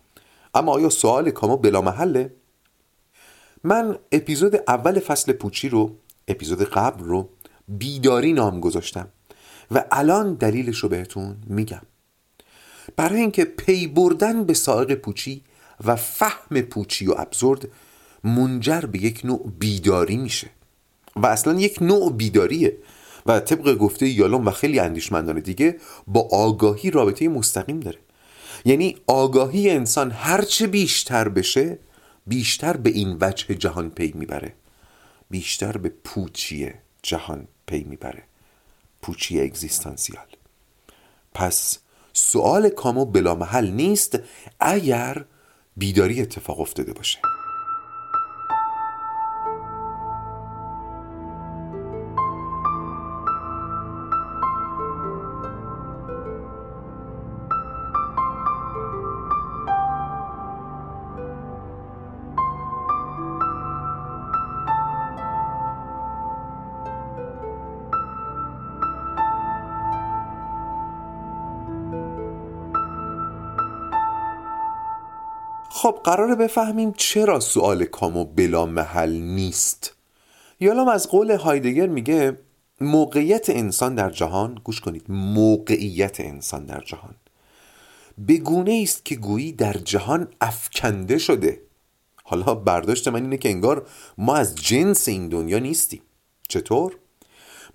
اما 0.55 0.73
آیا 0.73 0.89
سوال 0.89 1.31
کامو 1.31 1.57
بلا 1.57 1.81
محله؟ 1.81 2.35
من 3.65 3.99
اپیزود 4.13 4.55
اول 4.69 5.01
فصل 5.01 5.33
پوچی 5.33 5.69
رو 5.69 5.97
اپیزود 6.29 6.63
قبل 6.63 7.05
رو 7.05 7.29
بیداری 7.69 8.33
نام 8.33 8.61
گذاشتم 8.61 9.09
و 9.71 9.85
الان 9.91 10.35
دلیلش 10.35 10.79
رو 10.79 10.89
بهتون 10.89 11.37
میگم. 11.47 11.83
برای 12.97 13.21
اینکه 13.21 13.45
پی 13.45 13.87
بردن 13.87 14.45
به 14.45 14.55
سائق 14.55 14.95
پوچی 14.95 15.45
و 15.85 15.97
فهم 15.97 16.61
پوچی 16.61 17.07
و 17.07 17.15
ابزورد 17.19 17.69
منجر 18.25 18.81
به 18.81 19.03
یک 19.03 19.21
نوع 19.25 19.53
بیداری 19.59 20.17
میشه. 20.17 20.51
و 21.17 21.27
اصلا 21.27 21.61
یک 21.61 21.83
نوع 21.83 22.13
بیداریه 22.13 22.79
و 23.27 23.41
طبق 23.41 23.75
گفته 23.75 24.09
یالوم 24.09 24.47
و 24.47 24.51
خیلی 24.51 24.79
اندیشمندان 24.79 25.41
دیگه 25.41 25.79
با 26.07 26.29
آگاهی 26.33 26.91
رابطه 26.91 27.29
مستقیم 27.29 27.81
داره. 27.81 27.99
یعنی 28.65 28.97
آگاهی 29.07 29.71
انسان 29.71 30.11
هرچه 30.11 30.67
بیشتر 30.67 31.29
بشه 31.29 31.79
بیشتر 32.27 32.77
به 32.77 32.91
این 32.91 33.17
وجه 33.21 33.55
جهان 33.55 33.91
پی 33.91 34.13
می‌بره. 34.15 34.55
بیشتر 35.31 35.77
به 35.77 35.89
پوچی 35.89 36.73
جهان 37.03 37.49
پی 37.67 37.85
می‌بره. 37.85 38.23
پوچی 39.03 39.41
اگزیستانسیال. 39.41 40.27
پس 41.35 41.79
سوال 42.13 42.69
کامو 42.69 43.05
بلا 43.05 43.35
محل 43.35 43.71
نیست 43.71 44.19
اگر 44.61 45.25
بیداری 45.77 46.23
اتفاق 46.23 46.61
افتاده 46.61 46.93
باشه. 46.93 47.19
خب 75.81 76.01
قراره 76.05 76.35
بفهمیم 76.35 76.93
چرا 76.97 77.41
سوال 77.41 77.85
کامو 77.85 78.25
بلا 78.25 78.67
محل 78.67 79.13
نیست. 79.13 79.95
یالام 80.61 80.89
از 80.89 81.09
قول 81.09 81.31
هایدگر 81.31 81.87
میگه 81.87 82.39
موقعیت 82.81 83.51
انسان 83.51 83.95
در 83.95 84.11
جهان 84.11 84.61
گوش 84.65 84.81
کنید 84.81 85.05
موقعیت 85.09 86.21
انسان 86.21 86.67
در 86.67 86.81
جهان. 86.81 87.15
بگونه 88.29 88.81
است 88.83 89.05
که 89.05 89.17
گویی 89.17 89.53
در 89.53 89.73
جهان 89.73 90.29
افکنده 90.41 91.19
شده. 91.19 91.61
حالا 92.25 92.55
برداشت 92.55 93.09
من 93.09 93.23
اینه 93.23 93.37
که 93.37 93.49
انگار 93.49 93.87
ما 94.19 94.37
از 94.37 94.55
جنس 94.55 95.09
این 95.09 95.29
دنیا 95.29 95.59
نیستیم. 95.59 96.03
چطور؟ 96.49 96.97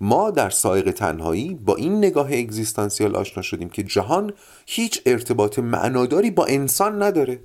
ما 0.00 0.30
در 0.30 0.50
سایق 0.50 0.90
تنهایی 0.90 1.54
با 1.54 1.76
این 1.76 1.98
نگاه 1.98 2.32
اگزیستانسیال 2.32 3.16
آشنا 3.16 3.42
شدیم 3.42 3.68
که 3.68 3.82
جهان 3.82 4.32
هیچ 4.66 5.02
ارتباط 5.06 5.58
معناداری 5.58 6.30
با 6.30 6.44
انسان 6.46 7.02
نداره. 7.02 7.40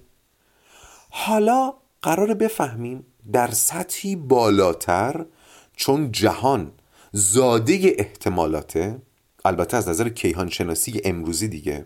حالا 1.10 1.74
قرار 2.02 2.34
بفهمیم 2.34 3.06
در 3.34 3.52
سطحی 3.52 4.16
بالاتر 4.16 5.26
چون 5.76 6.12
جهان 6.12 6.72
زاده 7.12 7.96
احتمالاته 7.98 9.02
البته 9.46 9.78
از 9.78 9.90
نظر 9.90 10.10
کیهان 10.10 10.50
شناسی 10.50 11.02
امروزی 11.04 11.48
دیگه 11.48 11.86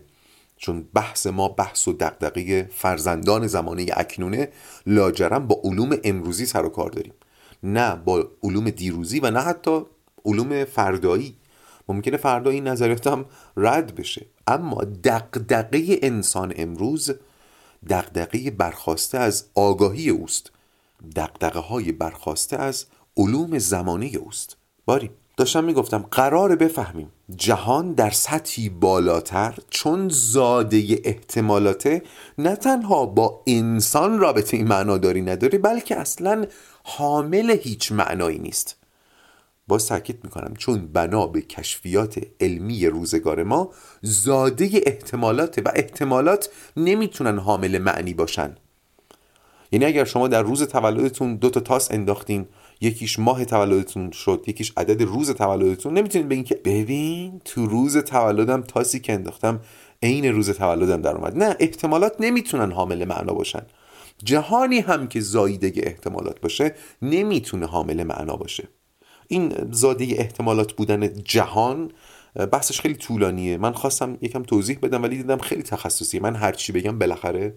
چون 0.56 0.88
بحث 0.94 1.26
ما 1.26 1.48
بحث 1.48 1.88
و 1.88 1.92
دقدقه 1.92 2.70
فرزندان 2.72 3.46
زمانه 3.46 3.86
اکنونه 3.92 4.48
لاجرم 4.86 5.46
با 5.46 5.60
علوم 5.64 5.96
امروزی 6.04 6.46
سر 6.46 6.64
و 6.64 6.68
کار 6.68 6.90
داریم. 6.90 7.12
نه 7.62 7.96
با 7.96 8.28
علوم 8.42 8.70
دیروزی 8.70 9.20
و 9.20 9.30
نه 9.30 9.40
حتی 9.40 9.80
علوم 10.24 10.64
فردایی. 10.64 11.36
ممکنه 11.88 12.16
فردا 12.16 12.50
این 12.50 12.68
نظریات 12.68 13.06
هم 13.06 13.24
رد 13.56 13.94
بشه. 13.94 14.26
اما 14.46 14.84
دقدقه 14.84 15.98
انسان 16.02 16.52
امروز 16.56 17.10
دقدقه 17.88 18.50
برخواسته 18.50 19.18
از 19.18 19.44
آگاهی 19.54 20.08
اوست. 20.08 20.50
دقدقه 21.16 21.60
های 21.60 21.92
برخواسته 21.92 22.56
از 22.56 22.86
علوم 23.16 23.58
زمانه 23.58 24.06
اوست. 24.06 24.56
باری 24.86 25.10
داشتم 25.36 25.64
می‌گفتم 25.64 25.98
قرار 26.10 26.56
بفهمیم 26.56 27.12
جهان 27.36 27.92
در 27.92 28.10
سطحی 28.10 28.68
بالاتر 28.68 29.58
چون 29.70 30.08
زاده 30.08 31.00
احتمالاته 31.04 32.02
نه 32.38 32.56
تنها 32.56 33.06
با 33.06 33.42
انسان 33.46 34.18
رابطه 34.18 34.56
این 34.56 34.68
معناداری 34.68 35.22
نداره 35.22 35.58
بلکه 35.58 35.96
اصلا 35.96 36.46
حامل 36.84 37.50
هیچ 37.50 37.92
معنایی 37.92 38.38
نیست. 38.38 38.76
با 39.68 39.78
تاکید 39.78 40.24
می‌کنم 40.24 40.54
چون 40.58 40.86
بنا 40.86 41.26
به 41.26 41.40
کشفیات 41.40 42.18
علمی 42.40 42.86
روزگار 42.86 43.42
ما 43.42 43.70
زاده 44.02 44.70
احتمالات 44.86 45.58
و 45.64 45.72
احتمالات 45.74 46.50
نمی‌تونن 46.76 47.38
حامل 47.38 47.78
معنی 47.78 48.14
باشن. 48.14 48.56
یعنی 49.72 49.84
اگر 49.84 50.04
شما 50.04 50.28
در 50.28 50.42
روز 50.42 50.62
تولدتون 50.62 51.36
دو 51.36 51.50
تا 51.50 51.60
تاس 51.60 51.90
انداختین 51.90 52.46
یکیش 52.80 53.18
ماه 53.18 53.44
تولدتون 53.44 54.10
شد 54.10 54.44
یکیش 54.46 54.72
عدد 54.76 55.02
روز 55.02 55.30
تولدتون 55.30 55.94
نمی‌تونید 55.94 56.28
بگین 56.28 56.44
که 56.44 56.54
ببین 56.54 57.40
تو 57.44 57.66
روز 57.66 57.96
تولدم 57.96 58.62
تاسی 58.62 59.00
که 59.00 59.12
انداختم 59.12 59.60
عین 60.02 60.24
روز 60.24 60.50
تولدم 60.50 61.02
در 61.02 61.16
اومد. 61.16 61.36
نه 61.36 61.56
احتمالات 61.60 62.16
نمی‌تونن 62.20 62.72
حامل 62.72 63.04
معنا 63.04 63.32
باشن. 63.34 63.62
جهانی 64.24 64.80
هم 64.80 65.08
که 65.08 65.20
زایده 65.20 65.72
احتمالات 65.76 66.40
باشه 66.40 66.74
نمی‌تونه 67.02 67.66
حامل 67.66 68.02
معنا 68.02 68.36
باشه. 68.36 68.68
این 69.28 69.68
زاده 69.70 70.04
احتمالات 70.04 70.72
بودن 70.72 71.22
جهان 71.22 71.90
بحثش 72.52 72.80
خیلی 72.80 72.94
طولانیه. 72.94 73.56
من 73.56 73.72
خواستم 73.72 74.18
یکم 74.20 74.42
توضیح 74.42 74.78
بدم 74.82 75.02
ولی 75.02 75.16
دیدم 75.16 75.38
خیلی 75.38 75.62
تخصصی 75.62 76.18
من 76.18 76.36
هرچی 76.36 76.72
بگم 76.72 76.98
بالاخره 76.98 77.54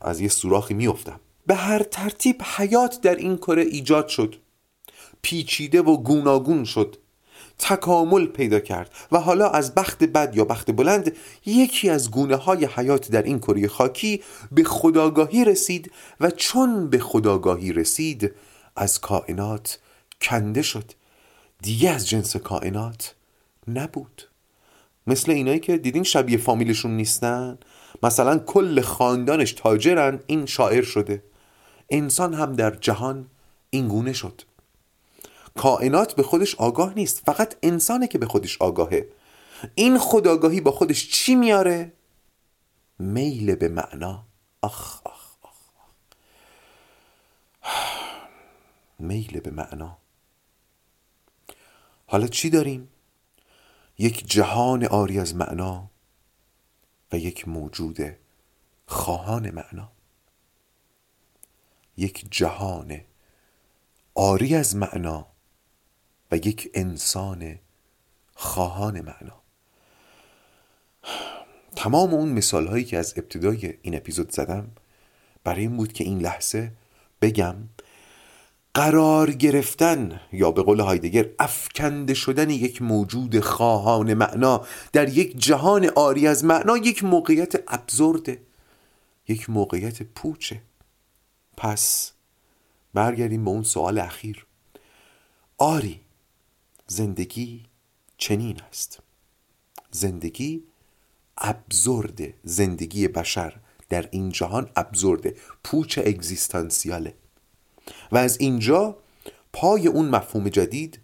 از 0.00 0.20
یه 0.20 0.28
سوراخی 0.28 0.74
میافتم. 0.74 1.20
به 1.46 1.54
هر 1.54 1.82
ترتیب 1.82 2.42
حیات 2.56 3.00
در 3.00 3.14
این 3.14 3.36
کره 3.36 3.62
ایجاد 3.62 4.08
شد. 4.08 4.34
پیچیده 5.22 5.82
و 5.82 5.96
گوناگون 5.96 6.64
شد. 6.64 6.96
تکامل 7.58 8.26
پیدا 8.26 8.60
کرد. 8.60 8.90
و 9.12 9.18
حالا 9.18 9.50
از 9.50 9.74
بخت 9.74 10.04
بد 10.04 10.36
یا 10.36 10.44
بخت 10.44 10.70
بلند 10.70 11.16
یکی 11.46 11.90
از 11.90 12.10
گونه 12.10 12.36
های 12.36 12.64
حیات 12.64 13.10
در 13.10 13.22
این 13.22 13.38
کره 13.38 13.68
خاکی 13.68 14.22
به 14.52 14.64
خداگاهی 14.64 15.44
رسید 15.44 15.92
و 16.20 16.30
چون 16.30 16.90
به 16.90 16.98
خداگاهی 16.98 17.72
رسید 17.72 18.34
از 18.76 19.00
کائنات 19.00 19.78
کنده 20.20 20.62
شد. 20.62 20.92
دیگه 21.62 21.90
از 21.90 22.08
جنس 22.08 22.36
کائنات 22.36 23.14
نبود. 23.68 24.22
مثل 25.06 25.32
اینایی 25.32 25.60
که 25.60 25.78
دیدین 25.78 26.02
شبیه 26.02 26.38
فامیلشون 26.38 26.96
نیستن؟ 26.96 27.58
مثلا 28.02 28.38
کل 28.38 28.80
خاندانش 28.80 29.52
تاجرن 29.52 30.20
این 30.26 30.46
شاعر 30.46 30.82
شده. 30.82 31.22
انسان 31.90 32.34
هم 32.34 32.52
در 32.52 32.70
جهان 32.70 33.26
اینگونه 33.70 34.12
شد. 34.12 34.42
کائنات 35.56 36.14
به 36.14 36.22
خودش 36.22 36.54
آگاه 36.54 36.94
نیست 36.94 37.22
فقط 37.26 37.54
انسانه 37.62 38.08
که 38.08 38.18
به 38.18 38.26
خودش 38.26 38.62
آگاهه. 38.62 39.08
این 39.74 39.98
خداگاهی 39.98 40.60
با 40.60 40.70
خودش 40.70 41.08
چی 41.10 41.34
میاره؟ 41.34 41.92
میل 42.98 43.54
به 43.54 43.68
معنا. 43.68 44.24
آخ 44.62 45.00
آخ 45.04 45.34
آخ. 45.42 45.56
میل 48.98 49.40
به 49.40 49.50
معنا. 49.50 49.98
حالا 52.10 52.26
چی 52.26 52.50
داریم؟ 52.50 52.88
یک 53.98 54.30
جهان 54.30 54.84
آری 54.84 55.18
از 55.20 55.34
معنا 55.34 55.90
و 57.12 57.18
یک 57.18 57.48
موجود 57.48 57.98
خواهان 58.86 59.50
معنا 59.50 59.92
یک 61.96 62.26
جهان 62.30 63.00
آری 64.14 64.54
از 64.54 64.76
معنا 64.76 65.26
و 66.30 66.36
یک 66.36 66.70
انسان 66.74 67.58
خواهان 68.34 69.00
معنا 69.00 69.42
تمام 71.76 72.14
اون 72.14 72.28
مثال 72.28 72.66
هایی 72.66 72.84
که 72.84 72.98
از 72.98 73.14
ابتدای 73.16 73.74
این 73.82 73.96
اپیزود 73.96 74.30
زدم 74.32 74.70
برای 75.44 75.60
این 75.60 75.76
بود 75.76 75.92
که 75.92 76.04
این 76.04 76.18
لحظه 76.18 76.72
بگم 77.22 77.56
قرار 78.78 79.32
گرفتن 79.32 80.20
یا 80.32 80.50
به 80.50 80.62
قول 80.62 80.80
هایدگر 80.80 81.30
افکنده 81.38 82.14
شدن 82.14 82.50
یک 82.50 82.82
موجود 82.82 83.40
خواهان 83.40 84.14
معنا 84.14 84.66
در 84.92 85.08
یک 85.08 85.36
جهان 85.36 85.90
آری 85.96 86.26
از 86.26 86.44
معنا 86.44 86.76
یک 86.76 87.04
موقعیت 87.04 87.52
ابزورده 87.68 88.42
یک 89.28 89.50
موقعیت 89.50 90.02
پوچه. 90.02 90.62
پس 91.56 92.12
برگردیم 92.94 93.44
به 93.44 93.50
اون 93.50 93.62
سوال 93.62 93.98
اخیر. 93.98 94.46
آری 95.58 96.00
زندگی 96.86 97.66
چنین 98.18 98.60
است. 98.68 99.00
زندگی 99.90 100.64
ابزورده 101.38 102.34
زندگی 102.44 103.08
بشر 103.08 103.54
در 103.88 104.08
این 104.10 104.28
جهان 104.28 104.70
ابزورده 104.76 105.36
پوچ 105.64 105.98
اگزیستانسیاله. 105.98 107.14
و 108.12 108.16
از 108.16 108.40
اینجا 108.40 108.96
پای 109.52 109.88
اون 109.88 110.08
مفهوم 110.08 110.48
جدید 110.48 111.00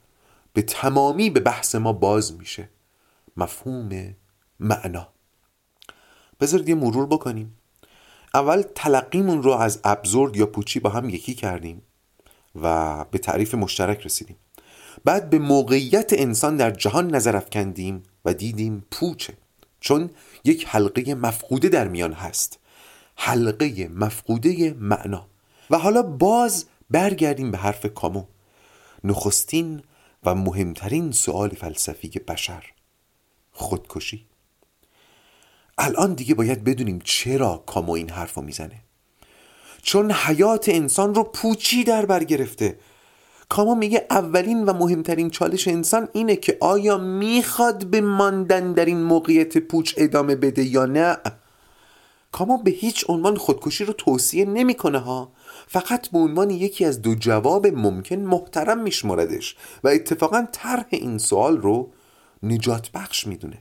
به 0.52 0.62
تمامی 0.62 1.30
به 1.30 1.40
بحث 1.40 1.74
ما 1.74 1.92
باز 1.92 2.32
میشه. 2.38 2.68
مفهوم 3.36 4.14
معنا. 4.60 5.08
بذارید 6.40 6.68
یه 6.68 6.74
مرور 6.74 7.06
بکنیم. 7.06 7.56
اول 8.34 8.62
تلقیمون 8.74 9.42
رو 9.42 9.50
از 9.50 9.80
ابزورد 9.84 10.36
یا 10.36 10.46
پوچی 10.46 10.80
با 10.80 10.90
هم 10.90 11.08
یکی 11.08 11.34
کردیم 11.34 11.82
و 12.62 13.04
به 13.10 13.18
تعریف 13.18 13.54
مشترک 13.54 14.06
رسیدیم. 14.06 14.36
بعد 15.04 15.30
به 15.30 15.38
موقعیت 15.38 16.12
انسان 16.12 16.56
در 16.56 16.70
جهان 16.70 17.14
نظر 17.14 17.36
افکندیم 17.36 18.02
و 18.24 18.34
دیدیم 18.34 18.86
پوچه. 18.90 19.34
چون 19.80 20.10
یک 20.44 20.66
حلقه 20.68 21.14
مفقوده 21.14 21.68
در 21.68 21.88
میان 21.88 22.12
هست. 22.12 22.58
حلقه 23.16 23.88
مفقوده 23.88 24.72
معنا. 24.72 25.26
و 25.70 25.78
حالا 25.78 26.02
باز 26.02 26.66
برگردیم 26.94 27.50
به 27.50 27.58
حرف 27.58 27.86
کامو 27.86 28.24
نخستین 29.04 29.82
و 30.24 30.34
مهمترین 30.34 31.12
سؤال 31.12 31.48
فلسفی 31.48 32.08
بشر 32.08 32.64
خودکشی. 33.52 34.26
الان 35.78 36.14
دیگه 36.14 36.34
باید 36.34 36.64
بدونیم 36.64 37.00
چرا 37.04 37.62
کامو 37.66 37.92
این 37.92 38.10
حرف 38.10 38.34
رو 38.34 38.42
می‌زنه. 38.42 38.80
چون 39.82 40.12
حیات 40.12 40.68
انسان 40.68 41.14
رو 41.14 41.22
پوچی 41.22 41.84
در 41.84 42.06
بر 42.06 42.24
گرفته. 42.24 42.78
کاما 43.48 43.74
میگه 43.74 44.06
اولین 44.10 44.64
و 44.64 44.72
مهمترین 44.72 45.30
چالش 45.30 45.68
انسان 45.68 46.08
اینه 46.12 46.36
که 46.36 46.58
آیا 46.60 46.98
می‌خواد 46.98 47.86
به 47.86 48.00
ماندن 48.00 48.72
در 48.72 48.84
این 48.84 49.02
موقعیت 49.02 49.58
پوچ 49.58 49.94
ادامه 49.96 50.36
بده 50.36 50.64
یا 50.64 50.86
نه؟ 50.86 51.16
کاما 52.32 52.56
به 52.56 52.70
هیچ 52.70 53.04
عنوان 53.08 53.36
خودکشی 53.36 53.84
رو 53.84 53.92
توصیه 53.92 54.44
نمی‌کنه 54.44 54.98
ها. 54.98 55.32
فقط 55.68 56.08
به 56.08 56.18
عنوان 56.18 56.50
یکی 56.50 56.84
از 56.84 57.02
دو 57.02 57.14
جواب 57.14 57.66
ممکن 57.66 58.16
محترم 58.16 58.82
میشمردش 58.82 59.56
و 59.84 59.88
اتفاقا 59.88 60.46
طرح 60.52 60.86
این 60.90 61.18
سوال 61.18 61.56
رو 61.56 61.92
نجات 62.42 62.90
بخش 62.90 63.26
می‌دونه. 63.26 63.58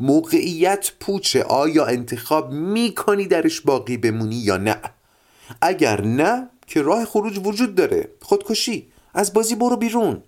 موقعیت 0.00 0.92
پوچه 1.00 1.42
آیا 1.42 1.86
انتخاب 1.86 2.52
می‌کنی 2.52 3.26
درش 3.26 3.60
باقی 3.60 3.96
بمونی 3.96 4.36
یا 4.36 4.56
نه؟ 4.56 4.76
اگر 5.60 6.00
نه 6.00 6.48
که 6.66 6.82
راه 6.82 7.04
خروج 7.04 7.40
وجود 7.44 7.74
داره. 7.74 8.08
خودکشی. 8.20 8.92
از 9.14 9.32
بازی 9.32 9.54
برو 9.54 9.76
بیرون. 9.76 10.22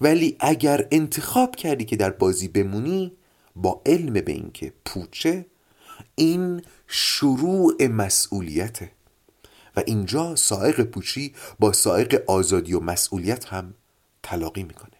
ولی 0.00 0.36
اگر 0.40 0.88
انتخاب 0.90 1.56
کردی 1.56 1.84
که 1.84 1.96
در 1.96 2.10
بازی 2.10 2.48
بمونی 2.48 3.12
با 3.56 3.82
علم 3.86 4.12
به 4.12 4.32
اینکه 4.32 4.72
پوچه 4.84 5.46
این 6.14 6.62
شروع 6.86 7.86
مسئولیته. 7.86 8.90
و 9.78 9.82
اینجا 9.86 10.36
سائق 10.36 10.82
پوچی 10.82 11.34
با 11.58 11.72
سائق 11.72 12.22
آزادی 12.26 12.74
و 12.74 12.80
مسئولیت 12.80 13.44
هم 13.44 13.74
تلاقی 14.22 14.62
می‌کنه. 14.62 14.96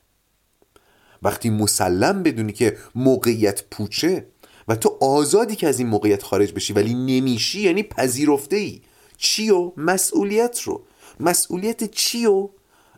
وقتی 1.22 1.50
مسلم 1.50 2.22
بدونی 2.22 2.52
که 2.52 2.78
موقعیت 2.94 3.64
پوچه 3.70 4.26
و 4.68 4.76
تو 4.76 4.98
آزادی 5.00 5.56
که 5.56 5.68
از 5.68 5.78
این 5.78 5.88
موقعیت 5.88 6.22
خارج 6.22 6.52
بشی 6.52 6.72
ولی 6.72 6.94
نمیشی 6.94 7.60
یعنی 7.60 7.82
پذیرفته 7.82 8.56
ای 8.56 8.80
چی 9.16 9.50
و 9.50 9.72
مسئولیت 9.76 10.60
رو؟ 10.60 10.84
مسئولیت 11.20 11.90
چی 11.90 12.26
و؟ 12.26 12.48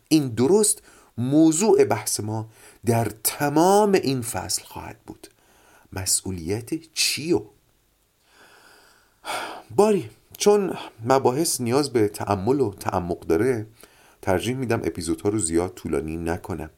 این 0.09 0.27
درست 0.27 0.81
موضوع 1.17 1.83
بحث 1.83 2.19
ما 2.19 2.49
در 2.85 3.11
تمام 3.23 3.93
این 3.93 4.21
فصل 4.21 4.63
خواهد 4.63 4.99
بود. 5.05 5.27
مسئولیت 5.93 6.93
چی 6.93 7.33
و؟ 7.33 7.41
باری 9.75 10.09
چون 10.41 10.73
مباحث 11.05 11.61
نیاز 11.61 11.93
به 11.93 12.07
تعمل 12.07 12.61
و 12.61 12.73
تعمق 12.73 13.19
داره 13.19 13.67
ترجیح 14.21 14.55
میدم 14.55 14.81
اپیزودها 14.83 15.29
رو 15.29 15.39
زیاد 15.39 15.73
طولانی 15.75 16.17
نکنم. 16.17 16.69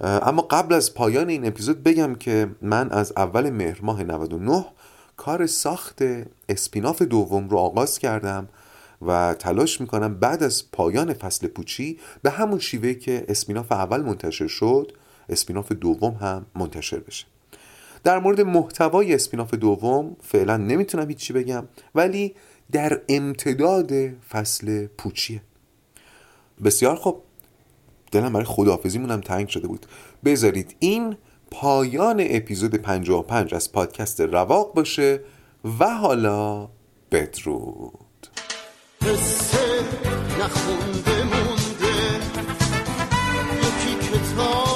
اما 0.00 0.42
قبل 0.42 0.74
از 0.74 0.94
پایان 0.94 1.28
این 1.28 1.46
اپیزود 1.46 1.82
بگم 1.82 2.14
که 2.14 2.48
من 2.62 2.90
از 2.90 3.12
اول 3.16 3.50
مهر 3.50 3.78
ماه 3.82 4.02
99 4.02 4.64
کار 5.16 5.46
ساخت 5.46 6.02
اسپیناف 6.48 7.02
دوم 7.02 7.48
رو 7.48 7.58
آغاز 7.58 7.98
کردم 7.98 8.48
و 9.02 9.34
تلاش 9.38 9.80
می‌کنم 9.80 10.14
بعد 10.14 10.42
از 10.42 10.70
پایان 10.72 11.12
فصل 11.12 11.46
پوچی 11.46 11.98
به 12.22 12.30
همون 12.30 12.58
شیوه 12.58 12.94
که 12.94 13.24
اسپیناف 13.28 13.72
اول 13.72 14.00
منتشر 14.00 14.46
شد 14.46 14.92
اسپیناف 15.28 15.72
دوم 15.72 16.14
هم 16.14 16.46
منتشر 16.54 16.98
بشه. 16.98 17.26
در 18.04 18.18
مورد 18.18 18.40
محتوای 18.40 19.14
اسپیناف 19.14 19.54
دوم 19.54 20.16
فعلا 20.22 20.56
نمی‌تونم 20.56 21.08
هیچی 21.08 21.32
بگم 21.32 21.64
ولی 21.94 22.34
در 22.72 23.00
امتداد 23.08 23.92
فصل 24.08 24.86
پوچیه. 24.86 25.42
بسیار 26.64 26.96
خوب. 26.96 27.22
دلم 28.12 28.32
برای 28.32 28.44
خداحافظیمون 28.44 29.10
هم 29.10 29.20
تنگ 29.20 29.48
شده 29.48 29.68
بود. 29.68 29.86
بذارید 30.24 30.76
این 30.78 31.16
پایان 31.50 32.26
اپیزود 32.28 32.74
55 32.74 33.54
از 33.54 33.72
پادکست 33.72 34.20
رواق 34.20 34.74
باشه 34.74 35.20
و 35.80 35.84
حالا 35.94 36.68
بدرود. 37.12 38.26
نخونده 40.40 41.24
مونده. 41.24 41.92
یکی 43.58 44.08
کتاب 44.08 44.71